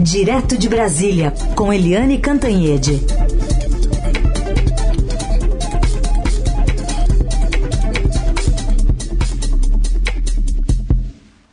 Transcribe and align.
Direto 0.00 0.56
de 0.56 0.68
Brasília, 0.68 1.32
com 1.56 1.72
Eliane 1.72 2.20
Cantanhede. 2.20 3.00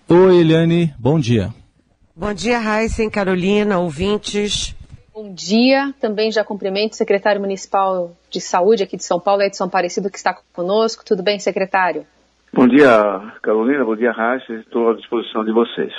Oi, 0.08 0.38
Eliane, 0.38 0.94
bom 1.00 1.20
dia. 1.20 1.50
Bom 2.16 2.32
dia, 2.36 2.60
Raíssen, 2.60 3.10
Carolina, 3.10 3.80
ouvintes. 3.80 4.76
Bom 5.12 5.34
dia, 5.34 5.92
também 6.00 6.32
já 6.32 6.44
cumprimento 6.44 6.94
o 6.94 6.96
secretário 6.96 7.42
municipal 7.42 8.16
de 8.30 8.40
saúde 8.40 8.84
aqui 8.84 8.96
de 8.96 9.04
São 9.04 9.20
Paulo, 9.20 9.42
Edson 9.42 9.64
Aparecido, 9.64 10.12
que 10.12 10.18
está 10.18 10.38
conosco. 10.54 11.04
Tudo 11.04 11.24
bem, 11.24 11.40
secretário? 11.40 12.06
Bom 12.54 12.68
dia, 12.68 13.34
Carolina, 13.42 13.84
bom 13.84 13.96
dia, 13.96 14.12
Raíssen, 14.12 14.58
estou 14.60 14.92
à 14.92 14.94
disposição 14.94 15.44
de 15.44 15.52
vocês 15.52 15.92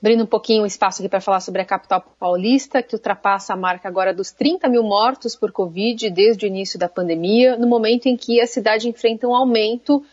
abrindo 0.00 0.22
um 0.22 0.26
pouquinho 0.26 0.62
o 0.62 0.66
espaço 0.66 1.02
aqui 1.02 1.08
para 1.08 1.20
falar 1.20 1.40
sobre 1.40 1.60
a 1.60 1.64
capital 1.64 2.00
paulista, 2.18 2.82
que 2.82 2.94
ultrapassa 2.94 3.52
a 3.52 3.56
marca 3.56 3.88
agora 3.88 4.14
dos 4.14 4.30
30 4.30 4.68
mil 4.68 4.82
mortos 4.82 5.34
por 5.34 5.50
Covid 5.50 6.08
desde 6.10 6.46
o 6.46 6.48
início 6.48 6.78
da 6.78 6.88
pandemia, 6.88 7.56
no 7.56 7.66
momento 7.66 8.06
em 8.06 8.16
que 8.16 8.40
a 8.40 8.46
cidade 8.46 8.88
enfrenta 8.88 9.26
um 9.26 9.34
aumento 9.34 10.04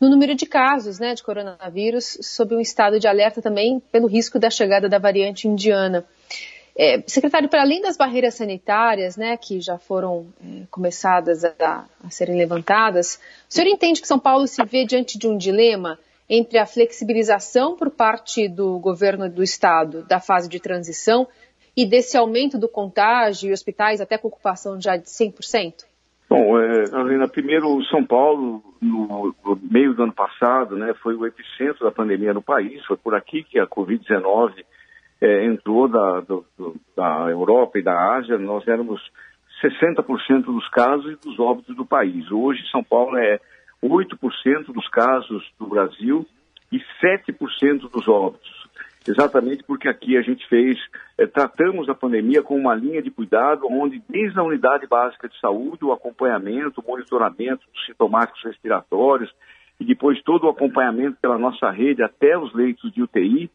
no 0.00 0.08
número 0.08 0.34
de 0.34 0.46
casos 0.46 0.98
né, 0.98 1.14
de 1.14 1.22
coronavírus, 1.22 2.18
sob 2.22 2.54
um 2.54 2.60
estado 2.60 2.98
de 2.98 3.06
alerta 3.06 3.42
também 3.42 3.80
pelo 3.92 4.06
risco 4.06 4.38
da 4.38 4.50
chegada 4.50 4.88
da 4.88 4.98
variante 4.98 5.48
indiana. 5.48 6.04
É, 6.78 7.02
secretário, 7.06 7.48
para 7.48 7.62
além 7.62 7.80
das 7.80 7.96
barreiras 7.96 8.34
sanitárias, 8.34 9.16
né, 9.16 9.36
que 9.38 9.60
já 9.60 9.78
foram 9.78 10.26
é, 10.42 10.62
começadas 10.70 11.42
a, 11.44 11.86
a 12.04 12.10
serem 12.10 12.36
levantadas, 12.36 13.18
o 13.48 13.54
senhor 13.54 13.68
entende 13.68 14.00
que 14.00 14.08
São 14.08 14.18
Paulo 14.18 14.46
se 14.46 14.62
vê 14.64 14.84
diante 14.84 15.18
de 15.18 15.26
um 15.26 15.38
dilema 15.38 15.98
entre 16.28 16.58
a 16.58 16.66
flexibilização 16.66 17.76
por 17.76 17.90
parte 17.90 18.48
do 18.48 18.78
governo 18.78 19.28
do 19.30 19.42
estado 19.42 20.02
da 20.06 20.20
fase 20.20 20.48
de 20.48 20.60
transição 20.60 21.26
e 21.76 21.86
desse 21.86 22.16
aumento 22.16 22.58
do 22.58 22.68
contágio 22.68 23.50
e 23.50 23.52
hospitais 23.52 24.00
até 24.00 24.16
com 24.16 24.28
ocupação 24.28 24.80
já 24.80 24.96
de 24.96 25.04
100%? 25.04 25.84
Bom, 26.28 26.58
é, 26.58 27.26
primeiro, 27.28 27.84
São 27.84 28.04
Paulo, 28.04 28.62
no, 28.82 29.34
no, 29.44 29.58
meio 29.70 29.94
do 29.94 30.02
ano 30.02 30.12
passado, 30.12 30.76
né, 30.76 30.92
foi 31.02 31.14
o 31.14 31.24
epicentro 31.24 31.84
da 31.84 31.92
pandemia 31.92 32.34
no 32.34 32.42
país. 32.42 32.84
Foi 32.86 32.96
por 32.96 33.14
aqui 33.14 33.44
que 33.44 33.60
a 33.60 33.66
Covid-19 33.66 34.64
é, 35.20 35.44
entrou 35.44 35.86
da, 35.86 36.20
do, 36.20 36.44
da 36.96 37.28
Europa 37.30 37.78
e 37.78 37.82
da 37.82 38.16
Ásia. 38.16 38.36
Nós 38.38 38.66
éramos 38.66 39.00
60% 39.62 40.44
dos 40.46 40.68
casos 40.68 41.12
e 41.12 41.16
dos 41.16 41.38
óbitos 41.38 41.76
do 41.76 41.86
país. 41.86 42.28
Hoje, 42.32 42.60
São 42.72 42.82
Paulo 42.82 43.16
é 43.16 43.38
8% 43.88 44.72
dos 44.72 44.88
casos 44.88 45.44
do 45.58 45.66
Brasil 45.66 46.26
e 46.72 46.78
7% 47.02 47.90
dos 47.90 48.08
óbitos. 48.08 48.66
Exatamente 49.08 49.62
porque 49.62 49.88
aqui 49.88 50.16
a 50.16 50.22
gente 50.22 50.46
fez, 50.48 50.78
é, 51.16 51.26
tratamos 51.26 51.88
a 51.88 51.94
pandemia 51.94 52.42
com 52.42 52.56
uma 52.56 52.74
linha 52.74 53.00
de 53.00 53.10
cuidado 53.10 53.66
onde 53.70 54.02
desde 54.08 54.38
a 54.38 54.42
unidade 54.42 54.86
básica 54.86 55.28
de 55.28 55.38
saúde, 55.38 55.84
o 55.84 55.92
acompanhamento, 55.92 56.80
o 56.80 56.88
monitoramento 56.88 57.64
dos 57.72 57.86
sintomáticos 57.86 58.42
respiratórios 58.42 59.32
e 59.78 59.84
depois 59.84 60.20
todo 60.22 60.44
o 60.44 60.50
acompanhamento 60.50 61.18
pela 61.20 61.38
nossa 61.38 61.70
rede 61.70 62.02
até 62.02 62.36
os 62.36 62.52
leitos 62.52 62.92
de 62.92 63.02
UTI, 63.02 63.48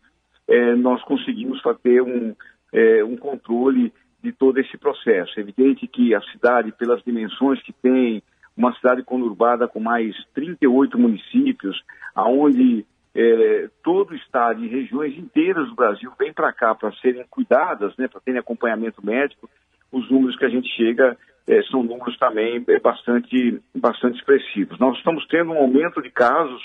é, 0.47 0.75
nós 0.75 1.03
conseguimos 1.03 1.61
fazer 1.61 2.01
um, 2.01 2.33
é, 2.71 3.03
um 3.03 3.17
controle 3.17 3.91
de 4.23 4.31
todo 4.31 4.57
esse 4.59 4.77
processo. 4.77 5.33
É 5.37 5.41
evidente 5.41 5.87
que 5.87 6.15
a 6.15 6.21
cidade, 6.21 6.71
pelas 6.71 7.03
dimensões 7.03 7.61
que 7.63 7.73
tem, 7.73 8.23
uma 8.55 8.73
cidade 8.75 9.03
conurbada 9.03 9.67
com 9.67 9.79
mais 9.79 10.15
38 10.33 10.97
municípios, 10.97 11.81
aonde 12.15 12.85
é, 13.15 13.69
todo 13.83 14.11
o 14.11 14.15
estado 14.15 14.63
e 14.63 14.67
regiões 14.67 15.17
inteiras 15.17 15.67
do 15.67 15.75
Brasil 15.75 16.11
vêm 16.17 16.33
para 16.33 16.53
cá 16.53 16.73
para 16.75 16.91
serem 16.93 17.25
cuidadas, 17.29 17.95
né, 17.97 18.07
para 18.07 18.21
terem 18.21 18.39
acompanhamento 18.39 19.05
médico, 19.05 19.49
os 19.91 20.09
números 20.09 20.37
que 20.37 20.45
a 20.45 20.49
gente 20.49 20.69
chega 20.75 21.17
é, 21.47 21.61
são 21.63 21.83
números 21.83 22.17
também 22.17 22.63
é, 22.67 22.79
bastante, 22.79 23.61
bastante 23.75 24.17
expressivos. 24.17 24.79
Nós 24.79 24.97
estamos 24.97 25.25
tendo 25.27 25.51
um 25.51 25.57
aumento 25.57 26.01
de 26.01 26.09
casos 26.09 26.61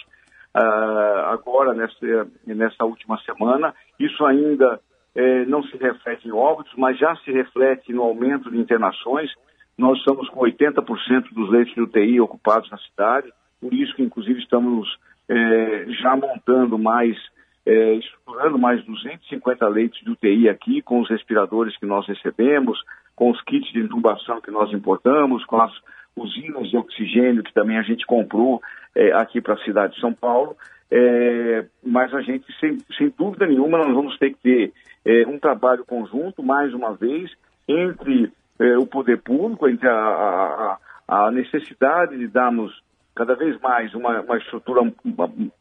uh, 0.55 1.27
agora, 1.33 1.75
nessa, 1.75 2.29
nessa 2.47 2.85
última 2.85 3.19
semana, 3.23 3.75
isso 3.99 4.25
ainda 4.25 4.81
é, 5.15 5.45
não 5.47 5.63
se 5.65 5.77
reflete 5.77 6.29
em 6.29 6.33
óbitos, 6.33 6.73
mas 6.77 6.99
já 6.99 7.17
se 7.17 7.33
reflete 7.33 7.93
no 7.93 8.03
aumento 8.03 8.51
de 8.51 8.59
internações. 8.59 9.31
Nós 9.79 9.99
estamos 9.99 10.29
com 10.31 10.41
80% 10.41 11.33
dos 11.33 11.51
leitos 11.51 11.75
de 11.75 11.83
UTI 11.83 12.21
ocupados 12.21 12.71
na 12.71 12.79
cidade, 12.79 13.33
por 13.61 13.75
isso 13.75 13.95
que, 13.95 14.03
inclusive, 14.03 14.41
estamos 14.41 14.89
é, 15.29 15.87
já 16.01 16.17
montando 16.17 16.79
mais, 16.79 17.17
é, 17.65 17.95
estruturando 17.95 18.59
mais 18.59 18.85
250 18.85 19.69
leitos 19.69 20.01
de 20.01 20.11
UTI 20.11 20.49
aqui, 20.49 20.81
com 20.81 21.01
os 21.01 21.09
respiradores 21.11 21.77
que 21.79 21.87
nós 21.87 22.07
recebemos, 22.07 22.79
com 23.15 23.31
os 23.31 23.41
kits 23.43 23.71
de 23.73 23.81
intubação 23.81 24.41
que 24.41 24.51
nós 24.51 24.73
importamos, 24.73 25.45
com 25.45 25.61
as 25.61 25.73
usinas 26.17 26.69
de 26.71 26.77
oxigênio 26.77 27.43
que 27.43 27.53
também 27.53 27.77
a 27.77 27.83
gente 27.83 28.07
comprou 28.07 28.63
é, 28.95 29.13
aqui 29.13 29.41
para 29.41 29.55
a 29.55 29.65
cidade 29.65 29.95
de 29.95 30.01
São 30.01 30.13
Paulo. 30.13 30.57
É, 30.91 31.67
mas 31.85 32.15
a 32.15 32.23
gente, 32.23 32.47
sem, 32.61 32.79
sem, 32.97 33.13
dúvida 33.17 33.47
nenhuma, 33.47 33.79
nós 33.79 33.95
vamos 33.95 34.17
ter 34.19 34.31
que 34.31 34.39
ter 34.39 34.73
é, 35.05 35.27
um 35.27 35.39
trabalho 35.39 35.85
conjunto, 35.85 36.43
mais 36.43 36.73
uma 36.73 36.95
vez, 36.95 37.31
entre 37.69 38.33
é, 38.59 38.77
o 38.79 38.87
poder 38.87 39.21
público, 39.23 39.69
entre 39.69 39.89
a, 39.89 39.93
a, 39.95 40.79
a, 41.27 41.31
necessidade 41.31 42.17
de 42.17 42.27
darmos 42.27 42.73
cada 43.15 43.35
vez 43.35 43.59
mais 43.61 43.95
uma, 43.95 44.21
uma 44.21 44.37
estrutura 44.39 44.81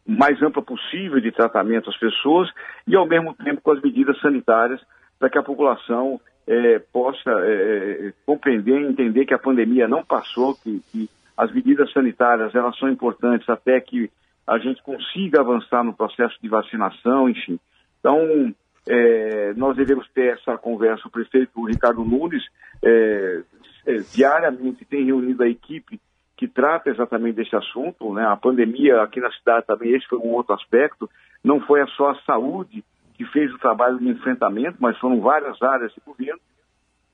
mais 0.06 0.42
ampla 0.42 0.62
possível 0.62 1.20
de 1.20 1.32
tratamento 1.32 1.90
às 1.90 1.98
pessoas 1.98 2.50
e, 2.88 2.96
ao 2.96 3.08
mesmo 3.08 3.34
tempo, 3.34 3.62
com 3.62 3.72
as 3.72 3.82
medidas 3.82 4.20
sanitárias 4.20 4.82
para 5.18 5.30
que 5.30 5.38
a 5.38 5.44
população 5.44 6.20
é, 6.48 6.80
possa 6.80 7.32
é, 7.44 8.14
compreender 8.26 8.82
e 8.82 8.88
entender 8.88 9.26
que 9.26 9.34
a 9.34 9.40
pandemia 9.40 9.88
não 9.88 10.04
passou, 10.04 10.56
que, 10.56 10.82
que, 10.92 11.10
as 11.38 11.54
medidas 11.54 11.92
sanitárias 11.92 12.56
elas 12.56 12.78
são 12.78 12.90
importantes 12.90 13.50
até 13.50 13.82
que 13.82 14.10
a 14.48 14.58
gente 14.58 14.82
consiga 14.82 15.42
avançar 15.42 15.84
no 15.84 15.94
processo 15.94 16.36
de 16.42 16.48
vacinação, 16.48 17.28
enfim. 17.28 17.60
Então, 18.00 18.54
é, 18.88 19.54
nós 19.56 19.76
devemos 19.76 20.08
ter 20.12 20.34
essa 20.34 20.58
conversa. 20.58 21.08
O 21.08 21.12
prefeito 21.12 21.66
Ricardo 21.66 22.04
Nunes 22.04 22.44
é, 22.84 23.42
é, 23.88 23.94
diariamente 24.14 24.86
tem 24.86 25.06
reunido 25.06 25.44
a 25.44 25.50
equipe 25.50 26.00
que 26.38 26.48
trata 26.48 26.90
exatamente 26.90 27.36
desse 27.36 27.56
assunto. 27.56 28.14
Né? 28.14 28.26
A 28.26 28.36
pandemia 28.36 29.02
aqui 29.02 29.20
na 29.20 29.32
cidade 29.32 29.66
também, 29.66 29.96
esse 29.96 30.08
foi 30.08 30.20
um 30.20 30.34
outro 30.34 30.54
aspecto. 30.54 31.10
Não 31.44 31.60
foi 31.62 31.86
só 31.96 32.10
a 32.10 32.22
saúde 32.22 32.84
que 33.16 33.26
fez 33.26 33.54
o 33.54 33.60
trabalho 33.60 33.98
de 33.98 34.10
enfrentamento, 34.10 34.78
mas 34.80 34.98
foram 35.00 35.22
várias 35.22 35.62
áreas 35.62 35.94
de 35.94 36.02
governo. 36.06 36.40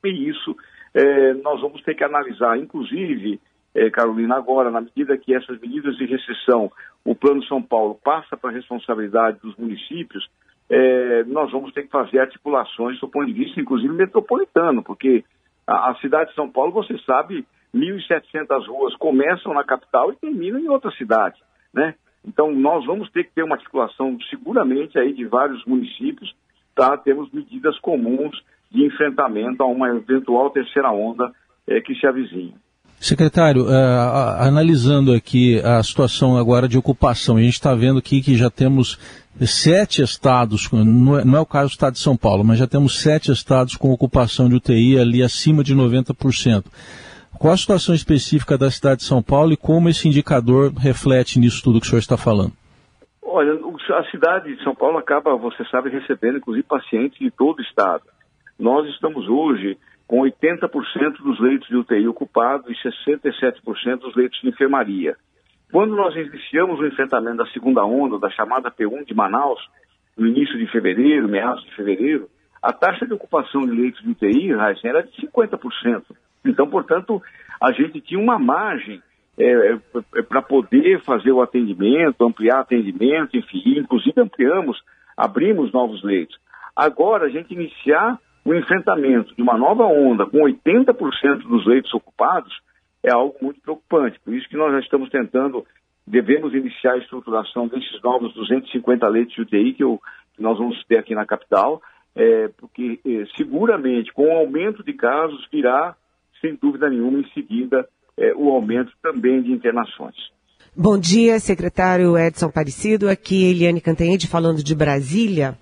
E 0.03 0.29
isso 0.29 0.55
é, 0.93 1.33
nós 1.35 1.61
vamos 1.61 1.81
ter 1.83 1.93
que 1.95 2.03
analisar, 2.03 2.57
inclusive, 2.57 3.39
é, 3.73 3.89
Carolina, 3.89 4.35
agora, 4.35 4.69
na 4.69 4.81
medida 4.81 5.17
que 5.17 5.33
essas 5.33 5.59
medidas 5.59 5.95
de 5.95 6.05
restrição, 6.05 6.71
o 7.05 7.15
Plano 7.15 7.43
São 7.45 7.61
Paulo 7.61 7.95
passa 8.03 8.35
para 8.35 8.49
a 8.49 8.53
responsabilidade 8.53 9.39
dos 9.41 9.55
municípios, 9.55 10.27
é, 10.73 11.25
nós 11.25 11.51
vamos 11.51 11.73
ter 11.73 11.83
que 11.83 11.89
fazer 11.89 12.19
articulações 12.19 12.97
do 13.01 13.07
ponto 13.09 13.25
de 13.25 13.33
vista, 13.33 13.59
inclusive, 13.59 13.93
metropolitano, 13.93 14.81
porque 14.81 15.21
a, 15.67 15.91
a 15.91 15.95
cidade 15.95 16.29
de 16.29 16.35
São 16.35 16.49
Paulo, 16.49 16.71
você 16.71 16.97
sabe, 16.99 17.45
1.700 17.75 18.67
ruas 18.67 18.95
começam 18.95 19.53
na 19.53 19.65
capital 19.65 20.13
e 20.13 20.15
terminam 20.15 20.59
em 20.59 20.69
outra 20.69 20.89
cidade, 20.91 21.37
né? 21.73 21.93
Então, 22.25 22.51
nós 22.53 22.85
vamos 22.85 23.11
ter 23.11 23.25
que 23.25 23.33
ter 23.33 23.43
uma 23.43 23.55
articulação, 23.55 24.17
seguramente, 24.29 24.97
aí 24.97 25.11
de 25.11 25.25
vários 25.25 25.65
municípios, 25.65 26.33
para 26.73 26.97
termos 26.97 27.29
medidas 27.33 27.77
comuns 27.79 28.41
de 28.71 28.85
enfrentamento 28.85 29.63
a 29.63 29.65
uma 29.65 29.89
eventual 29.89 30.51
terceira 30.51 30.89
onda 30.89 31.33
é, 31.67 31.81
que 31.81 31.93
se 31.95 32.07
avizinha. 32.07 32.53
Secretário, 33.01 33.63
uh, 33.63 34.37
analisando 34.39 35.11
aqui 35.11 35.59
a 35.61 35.81
situação 35.81 36.37
agora 36.37 36.67
de 36.67 36.77
ocupação, 36.77 37.35
a 37.35 37.41
gente 37.41 37.53
está 37.53 37.73
vendo 37.73 37.97
aqui 37.97 38.21
que 38.21 38.37
já 38.37 38.47
temos 38.47 38.95
sete 39.39 40.01
estados, 40.01 40.69
não 40.71 41.19
é, 41.19 41.25
não 41.25 41.37
é, 41.37 41.41
o 41.41 41.45
caso 41.45 41.69
do 41.69 41.71
estado 41.71 41.93
de 41.93 41.99
São 41.99 42.15
Paulo, 42.15 42.43
mas 42.43 42.59
já 42.59 42.67
temos 42.67 43.01
sete 43.01 43.31
estados 43.31 43.75
com 43.75 43.91
ocupação 43.91 44.49
de 44.49 44.55
UTI 44.55 44.99
ali 44.99 45.23
acima 45.23 45.63
de 45.63 45.75
90%. 45.75 46.65
Qual 47.39 47.53
a 47.53 47.57
situação 47.57 47.95
específica 47.95 48.57
da 48.57 48.69
cidade 48.69 49.01
de 49.01 49.07
São 49.07 49.23
Paulo 49.23 49.51
e 49.53 49.57
como 49.57 49.89
esse 49.89 50.07
indicador 50.07 50.71
reflete 50.73 51.39
nisso 51.39 51.63
tudo 51.63 51.79
que 51.79 51.87
o 51.87 51.89
senhor 51.89 51.99
está 51.99 52.17
falando? 52.17 52.51
Olha, 53.23 53.53
a 53.53 54.11
cidade 54.11 54.55
de 54.55 54.63
São 54.63 54.75
Paulo 54.75 54.97
acaba, 54.97 55.35
você 55.35 55.65
sabe, 55.65 55.89
recebendo 55.89 56.37
inclusive 56.37 56.63
pacientes 56.67 57.17
de 57.17 57.31
todo 57.31 57.59
o 57.59 57.61
estado. 57.61 58.03
Nós 58.59 58.87
estamos 58.89 59.27
hoje 59.27 59.77
com 60.05 60.19
80% 60.19 60.69
dos 61.23 61.39
leitos 61.39 61.67
de 61.69 61.77
UTI 61.77 62.07
ocupados 62.07 62.69
e 62.69 62.75
67% 63.15 63.99
dos 63.99 64.15
leitos 64.15 64.39
de 64.41 64.49
enfermaria. 64.49 65.15
Quando 65.71 65.95
nós 65.95 66.13
iniciamos 66.15 66.79
o 66.79 66.85
enfrentamento 66.85 67.37
da 67.37 67.47
segunda 67.47 67.85
onda, 67.85 68.19
da 68.19 68.29
chamada 68.29 68.69
P1 68.69 69.05
de 69.05 69.13
Manaus, 69.13 69.59
no 70.17 70.27
início 70.27 70.57
de 70.57 70.67
fevereiro, 70.67 71.29
meados 71.29 71.63
de 71.63 71.75
fevereiro, 71.75 72.27
a 72.61 72.73
taxa 72.73 73.07
de 73.07 73.13
ocupação 73.13 73.61
de 73.61 73.71
leitos 73.71 74.01
de 74.01 74.11
UTI, 74.11 74.51
era 74.83 75.01
de 75.01 75.11
50%. 75.25 76.03
Então, 76.45 76.67
portanto, 76.67 77.21
a 77.61 77.71
gente 77.71 78.01
tinha 78.01 78.19
uma 78.19 78.37
margem 78.37 79.01
é, 79.37 79.45
é, 79.45 79.79
é 80.17 80.21
para 80.21 80.41
poder 80.41 81.01
fazer 81.03 81.31
o 81.31 81.41
atendimento, 81.41 82.25
ampliar 82.25 82.59
atendimento, 82.59 83.37
enfim, 83.37 83.79
inclusive 83.79 84.19
ampliamos, 84.19 84.77
abrimos 85.15 85.71
novos 85.71 86.03
leitos. 86.03 86.37
Agora, 86.75 87.25
a 87.25 87.29
gente 87.29 87.53
iniciar 87.53 88.19
o 88.43 88.53
enfrentamento 88.53 89.33
de 89.35 89.41
uma 89.41 89.57
nova 89.57 89.85
onda 89.85 90.25
com 90.25 90.39
80% 90.39 91.47
dos 91.47 91.65
leitos 91.65 91.93
ocupados 91.93 92.53
é 93.03 93.11
algo 93.11 93.35
muito 93.41 93.61
preocupante. 93.61 94.19
Por 94.19 94.33
isso 94.33 94.47
que 94.47 94.57
nós 94.57 94.71
já 94.73 94.79
estamos 94.79 95.09
tentando, 95.09 95.65
devemos 96.05 96.53
iniciar 96.53 96.93
a 96.93 96.97
estruturação 96.97 97.67
desses 97.67 98.01
novos 98.03 98.33
250 98.33 99.07
leitos 99.07 99.35
de 99.35 99.41
UTI 99.41 99.73
que, 99.73 99.83
eu, 99.83 99.99
que 100.35 100.41
nós 100.41 100.57
vamos 100.57 100.83
ter 100.85 100.97
aqui 100.97 101.15
na 101.15 101.25
capital, 101.25 101.81
é, 102.15 102.49
porque 102.57 102.99
é, 103.05 103.25
seguramente 103.37 104.11
com 104.13 104.27
o 104.27 104.37
aumento 104.37 104.83
de 104.83 104.93
casos 104.93 105.47
virá, 105.51 105.95
sem 106.39 106.55
dúvida 106.55 106.89
nenhuma, 106.89 107.19
em 107.19 107.29
seguida 107.31 107.87
é, 108.17 108.33
o 108.35 108.49
aumento 108.49 108.91
também 109.01 109.41
de 109.41 109.51
internações. 109.51 110.15
Bom 110.75 110.97
dia, 110.97 111.39
secretário 111.39 112.17
Edson 112.17 112.45
Aparecido. 112.45 113.09
Aqui 113.09 113.49
Eliane 113.49 113.81
Cantanhede 113.81 114.27
falando 114.27 114.63
de 114.63 114.73
Brasília. 114.73 115.57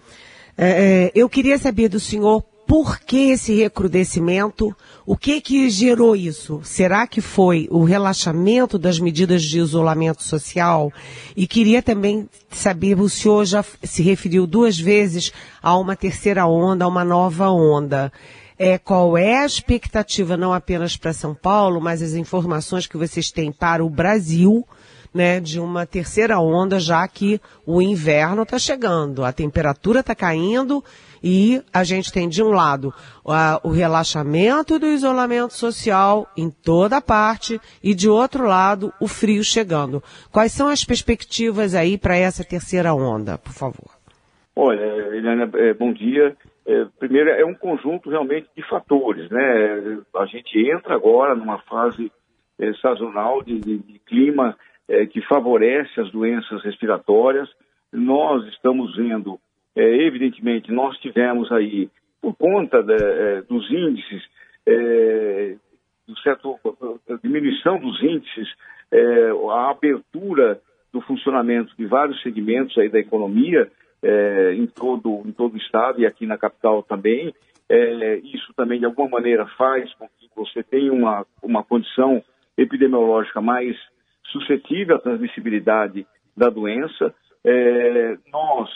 É, 0.58 1.06
é, 1.06 1.12
eu 1.16 1.30
queria 1.30 1.58
saber 1.58 1.90
do 1.90 2.00
senhor 2.00 2.44
por 2.70 3.00
que 3.00 3.32
esse 3.32 3.56
recrudescimento? 3.56 4.78
O 5.04 5.18
que 5.18 5.42
que 5.42 5.72
gerou 5.72 6.16
isso? 6.16 6.62
Será 6.64 7.08
que 7.08 7.20
foi 7.20 7.68
o 7.72 7.84
relaxamento 7.84 8.78
das 8.78 9.00
medidas 9.00 9.42
de 9.42 9.58
isolamento 9.58 10.22
social? 10.22 10.94
E 11.36 11.48
queria 11.48 11.82
também 11.82 12.30
saber, 12.52 13.00
o 13.00 13.10
senhor 13.10 13.44
já 13.44 13.66
se 13.84 14.04
referiu 14.04 14.46
duas 14.46 14.78
vezes 14.78 15.34
a 15.64 15.76
uma 15.76 15.96
terceira 15.96 16.46
onda, 16.46 16.86
a 16.86 16.88
uma 16.88 17.04
nova 17.04 17.50
onda. 17.50 18.14
É, 18.56 18.78
qual 18.78 19.18
é 19.18 19.40
a 19.40 19.48
expectativa 19.48 20.38
não 20.38 20.54
apenas 20.54 20.96
para 20.96 21.12
São 21.12 21.34
Paulo, 21.34 21.82
mas 21.82 22.04
as 22.04 22.14
informações 22.14 22.86
que 22.86 22.98
vocês 22.98 23.32
têm 23.32 23.52
para 23.52 23.84
o 23.84 23.90
Brasil? 23.90 24.64
Né, 25.14 25.40
de 25.40 25.60
uma 25.60 25.86
terceira 25.86 26.40
onda, 26.40 26.80
já 26.80 27.08
que 27.08 27.42
o 27.66 27.82
inverno 27.82 28.44
está 28.44 28.60
chegando, 28.60 29.24
a 29.24 29.34
temperatura 29.34 30.02
está 30.02 30.14
caindo 30.14 30.84
e 31.24 31.62
a 31.74 31.84
gente 31.84 32.12
tem 32.12 32.30
de 32.30 32.42
um 32.42 32.50
lado 32.50 32.94
a, 33.26 33.60
o 33.64 33.70
relaxamento 33.70 34.80
do 34.80 34.88
isolamento 34.88 35.54
social 35.54 36.28
em 36.38 36.50
toda 36.50 37.02
parte 37.02 37.60
e 37.84 37.94
de 37.94 38.10
outro 38.10 38.46
lado 38.46 38.94
o 39.00 39.08
frio 39.08 39.44
chegando. 39.44 40.02
Quais 40.32 40.52
são 40.52 40.70
as 40.70 40.84
perspectivas 40.84 41.76
aí 41.76 41.98
para 41.98 42.16
essa 42.16 42.44
terceira 42.44 42.94
onda, 42.94 43.38
por 43.38 43.54
favor? 43.54 43.90
Olha, 44.56 44.82
Eliana, 45.16 45.50
é, 45.56 45.74
bom 45.74 45.94
dia. 45.94 46.36
É, 46.66 46.86
primeiro, 47.00 47.30
é 47.30 47.46
um 47.46 47.56
conjunto 47.56 48.10
realmente 48.10 48.48
de 48.56 48.62
fatores, 48.70 49.30
né? 49.30 50.00
A 50.16 50.26
gente 50.26 50.60
entra 50.70 50.96
agora 50.96 51.34
numa 51.34 51.60
fase 51.60 52.12
é, 52.60 52.74
sazonal 52.74 53.42
de, 53.42 53.58
de, 53.60 53.78
de 53.80 54.00
clima 54.00 54.56
é, 54.90 55.06
que 55.06 55.22
favorece 55.22 56.02
as 56.02 56.12
doenças 56.12 56.64
respiratórias. 56.64 57.48
Nós 57.94 58.46
estamos 58.48 58.96
vendo, 58.96 59.40
é, 59.76 59.84
evidentemente, 59.84 60.72
nós 60.72 60.98
tivemos 60.98 61.52
aí, 61.52 61.90
por 62.20 62.36
conta 62.36 62.82
de, 62.82 62.96
é, 62.96 63.42
dos 63.44 63.70
índices, 63.72 64.24
é, 64.68 65.56
do 66.08 66.20
certo, 66.20 66.60
diminuição 67.24 67.80
dos 67.80 68.02
índices, 68.02 68.48
é, 68.92 69.30
a 69.52 69.70
abertura 69.70 70.60
do 70.92 71.02
funcionamento 71.02 71.72
de 71.78 71.86
vários 71.86 72.20
segmentos 72.24 72.76
aí 72.80 72.90
da 72.90 72.98
economia 72.98 73.72
é, 74.02 74.54
em, 74.56 74.66
todo, 74.66 75.22
em 75.24 75.32
todo 75.32 75.54
o 75.54 75.58
estado 75.58 76.02
e 76.02 76.08
aqui 76.08 76.26
na 76.26 76.38
capital 76.38 76.82
também. 76.82 77.32
isso 78.24 78.52
também, 78.56 78.80
de 78.80 78.86
alguma 78.86 79.08
maneira, 79.08 79.46
faz 79.56 79.94
com 79.94 80.08
que 80.08 80.28
você 80.36 80.64
tenha 80.64 80.92
uma, 80.92 81.28
uma 81.44 81.64
condição 81.64 82.24
epidemiológica 82.58 83.40
mais 83.40 83.78
suscetível 84.32 84.96
à 84.96 85.00
transmissibilidade 85.00 86.06
da 86.36 86.50
doença. 86.50 87.14
É, 87.44 88.18
nós 88.32 88.70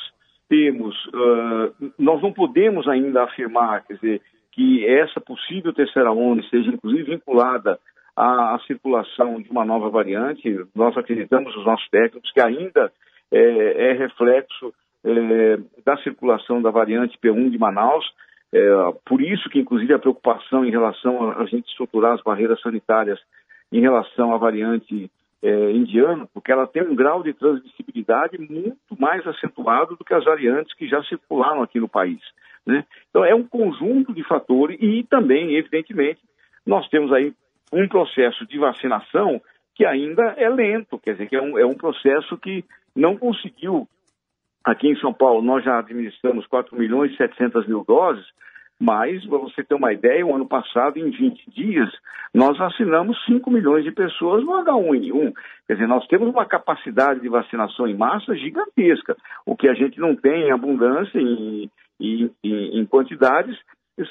temos, 0.49 0.95
uh, 1.07 1.91
nós 1.97 2.21
não 2.21 2.31
podemos 2.31 2.87
ainda 2.87 3.23
afirmar, 3.23 3.83
quer 3.85 3.95
dizer, 3.95 4.21
que 4.51 4.85
essa 4.87 5.19
possível 5.19 5.73
terceira 5.73 6.11
onda 6.11 6.41
esteja 6.41 6.69
inclusive 6.69 7.15
vinculada 7.15 7.79
à, 8.15 8.55
à 8.55 8.59
circulação 8.67 9.41
de 9.41 9.49
uma 9.49 9.65
nova 9.65 9.89
variante. 9.89 10.63
Nós 10.75 10.95
acreditamos, 10.95 11.55
os 11.55 11.65
nossos 11.65 11.87
técnicos, 11.89 12.31
que 12.31 12.39
ainda 12.39 12.91
é, 13.31 13.89
é 13.89 13.93
reflexo 13.93 14.73
é, 15.03 15.57
da 15.83 15.97
circulação 15.97 16.61
da 16.61 16.69
variante 16.69 17.17
P1 17.17 17.49
de 17.49 17.57
Manaus. 17.57 18.05
É, 18.53 18.61
por 19.05 19.21
isso 19.21 19.49
que, 19.49 19.59
inclusive, 19.59 19.93
a 19.93 19.99
preocupação 19.99 20.63
em 20.63 20.69
relação 20.69 21.31
a, 21.31 21.41
a 21.41 21.45
gente 21.45 21.67
estruturar 21.67 22.13
as 22.13 22.21
barreiras 22.21 22.61
sanitárias 22.61 23.19
em 23.71 23.81
relação 23.81 24.33
à 24.33 24.37
variante 24.37 25.09
é, 25.43 25.71
indiano, 25.71 26.27
porque 26.33 26.51
ela 26.51 26.65
tem 26.65 26.81
um 26.81 26.95
grau 26.95 27.21
de 27.21 27.33
transmissibilidade 27.33 28.37
muito 28.37 28.77
mais 28.97 29.27
acentuado 29.27 29.97
do 29.97 30.05
que 30.05 30.13
as 30.13 30.23
variantes 30.23 30.73
que 30.73 30.87
já 30.87 31.03
circularam 31.03 31.61
aqui 31.61 31.81
no 31.81 31.89
país. 31.89 32.21
Né? 32.65 32.85
Então, 33.09 33.25
é 33.25 33.35
um 33.35 33.43
conjunto 33.43 34.13
de 34.13 34.23
fatores 34.23 34.77
e 34.81 35.03
também, 35.03 35.55
evidentemente, 35.55 36.21
nós 36.65 36.87
temos 36.87 37.11
aí 37.11 37.33
um 37.73 37.87
processo 37.89 38.47
de 38.47 38.57
vacinação 38.57 39.41
que 39.75 39.85
ainda 39.85 40.23
é 40.37 40.47
lento, 40.47 40.97
quer 40.97 41.13
dizer, 41.13 41.27
que 41.27 41.35
é 41.35 41.41
um, 41.41 41.59
é 41.59 41.65
um 41.65 41.73
processo 41.73 42.37
que 42.37 42.63
não 42.95 43.17
conseguiu. 43.17 43.85
Aqui 44.63 44.87
em 44.87 44.95
São 44.95 45.13
Paulo, 45.13 45.41
nós 45.41 45.61
já 45.65 45.79
administramos 45.79 46.47
4 46.47 46.77
milhões 46.77 47.11
e 47.11 47.17
700 47.17 47.67
mil 47.67 47.83
doses, 47.85 48.25
mas, 48.83 49.25
para 49.25 49.37
você 49.37 49.63
ter 49.63 49.75
uma 49.75 49.93
ideia, 49.93 50.25
o 50.25 50.35
ano 50.35 50.45
passado, 50.45 50.99
em 50.99 51.09
20 51.09 51.49
dias, 51.51 51.89
nós 52.33 52.57
vacinamos 52.57 53.17
5 53.23 53.49
milhões 53.49 53.85
de 53.85 53.93
pessoas 53.93 54.43
no 54.43 54.51
H1N1. 54.61 55.33
Quer 55.65 55.73
dizer, 55.75 55.87
nós 55.87 56.05
temos 56.07 56.27
uma 56.27 56.45
capacidade 56.45 57.21
de 57.21 57.29
vacinação 57.29 57.87
em 57.87 57.95
massa 57.95 58.35
gigantesca. 58.35 59.15
O 59.45 59.55
que 59.55 59.69
a 59.69 59.73
gente 59.73 59.97
não 60.01 60.17
tem 60.17 60.47
em 60.47 60.51
abundância, 60.51 61.17
em, 61.17 61.71
em, 61.97 62.29
em 62.43 62.85
quantidades, 62.85 63.57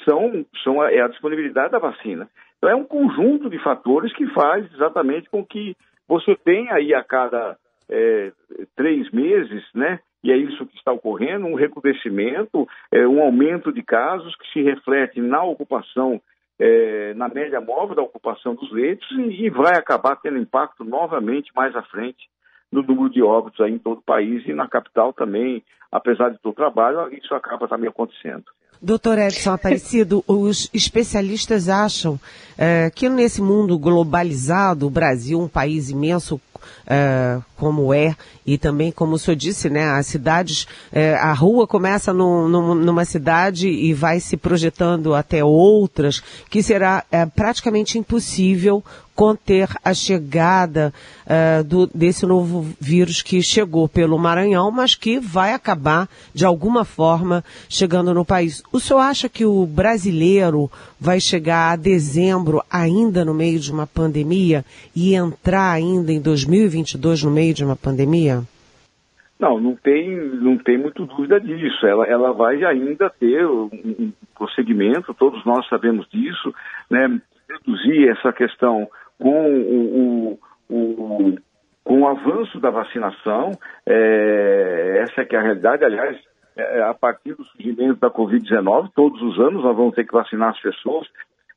são, 0.03 0.43
são 0.63 0.83
é 0.83 1.01
a 1.01 1.07
disponibilidade 1.07 1.73
da 1.73 1.77
vacina. 1.77 2.27
Então, 2.57 2.67
é 2.67 2.75
um 2.75 2.83
conjunto 2.83 3.51
de 3.51 3.59
fatores 3.59 4.11
que 4.13 4.25
faz 4.33 4.65
exatamente 4.73 5.29
com 5.29 5.45
que 5.45 5.77
você 6.07 6.35
tenha 6.35 6.73
aí 6.73 6.95
a 6.95 7.03
cada 7.03 7.55
é, 7.89 8.31
três 8.75 9.09
meses, 9.11 9.63
né, 9.73 9.99
e 10.23 10.31
é 10.31 10.37
isso 10.37 10.65
que 10.65 10.77
está 10.77 10.91
ocorrendo, 10.91 11.45
um 11.45 11.55
recrudescimento, 11.55 12.67
é, 12.91 13.05
um 13.05 13.21
aumento 13.21 13.73
de 13.73 13.83
casos 13.83 14.35
que 14.37 14.51
se 14.53 14.61
reflete 14.61 15.19
na 15.19 15.43
ocupação, 15.43 16.21
é, 16.57 17.13
na 17.15 17.27
média 17.27 17.59
móvel 17.59 17.95
da 17.95 18.01
ocupação 18.01 18.55
dos 18.55 18.71
leitos 18.71 19.09
e, 19.11 19.45
e, 19.45 19.49
vai 19.49 19.75
acabar 19.75 20.15
tendo 20.15 20.37
impacto 20.37 20.85
novamente 20.85 21.51
mais 21.55 21.75
à 21.75 21.83
frente 21.83 22.29
no 22.71 22.81
número 22.81 23.09
de 23.09 23.21
óbitos 23.21 23.59
aí 23.59 23.73
em 23.73 23.77
todo 23.77 23.99
o 23.99 24.03
país 24.03 24.47
e 24.47 24.53
na 24.53 24.67
capital 24.67 25.11
também, 25.13 25.63
apesar 25.91 26.29
de 26.29 26.39
todo 26.39 26.53
o 26.53 26.55
trabalho, 26.55 27.13
isso 27.13 27.35
acaba 27.35 27.67
também 27.67 27.89
acontecendo. 27.89 28.45
Doutor 28.83 29.17
Edson 29.17 29.53
Aparecido, 29.53 30.21
os 30.27 30.69
especialistas 30.73 31.69
acham 31.69 32.19
é, 32.57 32.91
que 32.93 33.07
nesse 33.07 33.41
mundo 33.41 33.79
globalizado, 33.79 34.85
o 34.85 34.89
Brasil, 34.89 35.39
um 35.39 35.47
país 35.47 35.89
imenso 35.89 36.39
é, 36.85 37.39
como 37.55 37.93
é, 37.93 38.13
e 38.45 38.57
também, 38.57 38.91
como 38.91 39.15
o 39.15 39.17
senhor 39.19 39.37
disse, 39.37 39.69
né, 39.69 39.85
as 39.85 40.07
cidades, 40.07 40.67
é, 40.91 41.15
a 41.15 41.31
rua 41.31 41.65
começa 41.65 42.11
no, 42.11 42.49
no, 42.49 42.75
numa 42.75 43.05
cidade 43.05 43.69
e 43.69 43.93
vai 43.93 44.19
se 44.19 44.35
projetando 44.35 45.15
até 45.15 45.43
outras, 45.45 46.21
que 46.49 46.61
será 46.61 47.05
praticamente 47.35 47.97
impossível 47.97 48.83
conter 49.15 49.69
a 49.83 49.93
chegada 49.93 50.93
uh, 51.25 51.63
do, 51.63 51.87
desse 51.87 52.25
novo 52.25 52.63
vírus 52.79 53.21
que 53.21 53.41
chegou 53.41 53.87
pelo 53.87 54.17
Maranhão, 54.17 54.71
mas 54.71 54.95
que 54.95 55.19
vai 55.19 55.53
acabar, 55.53 56.07
de 56.33 56.45
alguma 56.45 56.83
forma, 56.83 57.43
chegando 57.69 58.13
no 58.13 58.25
país. 58.25 58.63
O 58.71 58.79
senhor 58.79 58.99
acha 58.99 59.29
que 59.29 59.45
o 59.45 59.65
brasileiro 59.65 60.69
vai 60.99 61.19
chegar 61.19 61.71
a 61.71 61.75
dezembro 61.75 62.61
ainda 62.71 63.23
no 63.23 63.33
meio 63.33 63.59
de 63.59 63.71
uma 63.71 63.85
pandemia 63.85 64.65
e 64.95 65.15
entrar 65.15 65.71
ainda 65.71 66.11
em 66.11 66.21
2022 66.21 67.23
no 67.23 67.31
meio 67.31 67.53
de 67.53 67.63
uma 67.63 67.75
pandemia? 67.75 68.43
Não, 69.39 69.59
não 69.59 69.75
tem, 69.75 70.15
não 70.15 70.57
tem 70.57 70.77
muito 70.77 71.05
dúvida 71.05 71.39
disso. 71.39 71.85
Ela, 71.85 72.05
ela 72.05 72.31
vai 72.31 72.63
ainda 72.63 73.09
ter 73.09 73.45
um, 73.45 74.13
prosseguimento, 74.35 75.13
todos 75.13 75.43
nós 75.45 75.67
sabemos 75.67 76.07
disso, 76.09 76.53
né? 76.89 77.19
Reduzir 77.49 78.09
essa 78.09 78.31
questão 78.31 78.87
com 79.23 79.47
o, 79.49 80.39
o, 80.69 80.75
o 80.75 81.37
com 81.83 82.01
o 82.01 82.07
avanço 82.07 82.59
da 82.59 82.69
vacinação, 82.69 83.51
é, 83.85 85.03
essa 85.03 85.21
é 85.21 85.25
que 85.25 85.35
é 85.35 85.39
a 85.39 85.41
realidade. 85.41 85.83
Aliás, 85.83 86.17
é, 86.55 86.81
a 86.81 86.93
partir 86.93 87.33
do 87.33 87.43
surgimento 87.43 87.99
da 87.99 88.09
Covid-19, 88.09 88.91
todos 88.95 89.21
os 89.21 89.37
anos 89.39 89.63
nós 89.63 89.75
vamos 89.75 89.93
ter 89.93 90.05
que 90.05 90.13
vacinar 90.13 90.51
as 90.51 90.61
pessoas, 90.61 91.07